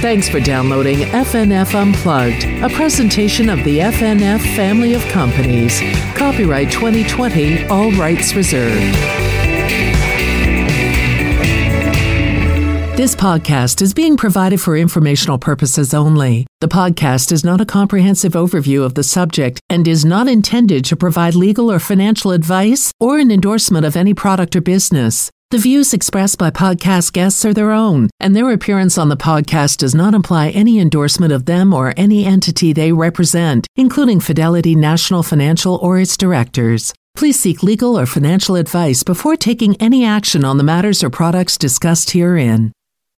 Thanks 0.00 0.28
for 0.28 0.40
downloading 0.40 1.00
FNF 1.00 1.74
Unplugged, 1.74 2.44
a 2.62 2.74
presentation 2.74 3.48
of 3.48 3.62
the 3.64 3.78
FNF 3.78 4.40
family 4.56 4.94
of 4.94 5.02
companies. 5.08 5.80
Copyright 6.16 6.70
2020, 6.72 7.66
all 7.66 7.92
rights 7.92 8.34
reserved. 8.34 9.29
This 12.96 13.14
podcast 13.14 13.80
is 13.80 13.94
being 13.94 14.18
provided 14.18 14.60
for 14.60 14.76
informational 14.76 15.38
purposes 15.38 15.94
only. 15.94 16.46
The 16.60 16.68
podcast 16.68 17.32
is 17.32 17.42
not 17.42 17.60
a 17.60 17.64
comprehensive 17.64 18.32
overview 18.32 18.84
of 18.84 18.92
the 18.94 19.02
subject 19.02 19.58
and 19.70 19.88
is 19.88 20.04
not 20.04 20.28
intended 20.28 20.84
to 20.86 20.96
provide 20.96 21.34
legal 21.34 21.72
or 21.72 21.78
financial 21.78 22.32
advice 22.32 22.92
or 23.00 23.18
an 23.18 23.30
endorsement 23.30 23.86
of 23.86 23.96
any 23.96 24.12
product 24.12 24.54
or 24.54 24.60
business. 24.60 25.30
The 25.50 25.56
views 25.56 25.94
expressed 25.94 26.36
by 26.36 26.50
podcast 26.50 27.14
guests 27.14 27.42
are 27.46 27.54
their 27.54 27.72
own, 27.72 28.10
and 28.20 28.36
their 28.36 28.50
appearance 28.50 28.98
on 28.98 29.08
the 29.08 29.16
podcast 29.16 29.78
does 29.78 29.94
not 29.94 30.12
imply 30.12 30.50
any 30.50 30.78
endorsement 30.78 31.32
of 31.32 31.46
them 31.46 31.72
or 31.72 31.94
any 31.96 32.26
entity 32.26 32.74
they 32.74 32.92
represent, 32.92 33.66
including 33.76 34.20
Fidelity 34.20 34.74
National 34.74 35.22
Financial 35.22 35.76
or 35.76 35.98
its 35.98 36.18
directors. 36.18 36.92
Please 37.16 37.40
seek 37.40 37.62
legal 37.62 37.98
or 37.98 38.04
financial 38.04 38.56
advice 38.56 39.02
before 39.02 39.36
taking 39.36 39.74
any 39.76 40.04
action 40.04 40.44
on 40.44 40.58
the 40.58 40.64
matters 40.64 41.02
or 41.02 41.08
products 41.08 41.56
discussed 41.56 42.10
herein. 42.10 42.72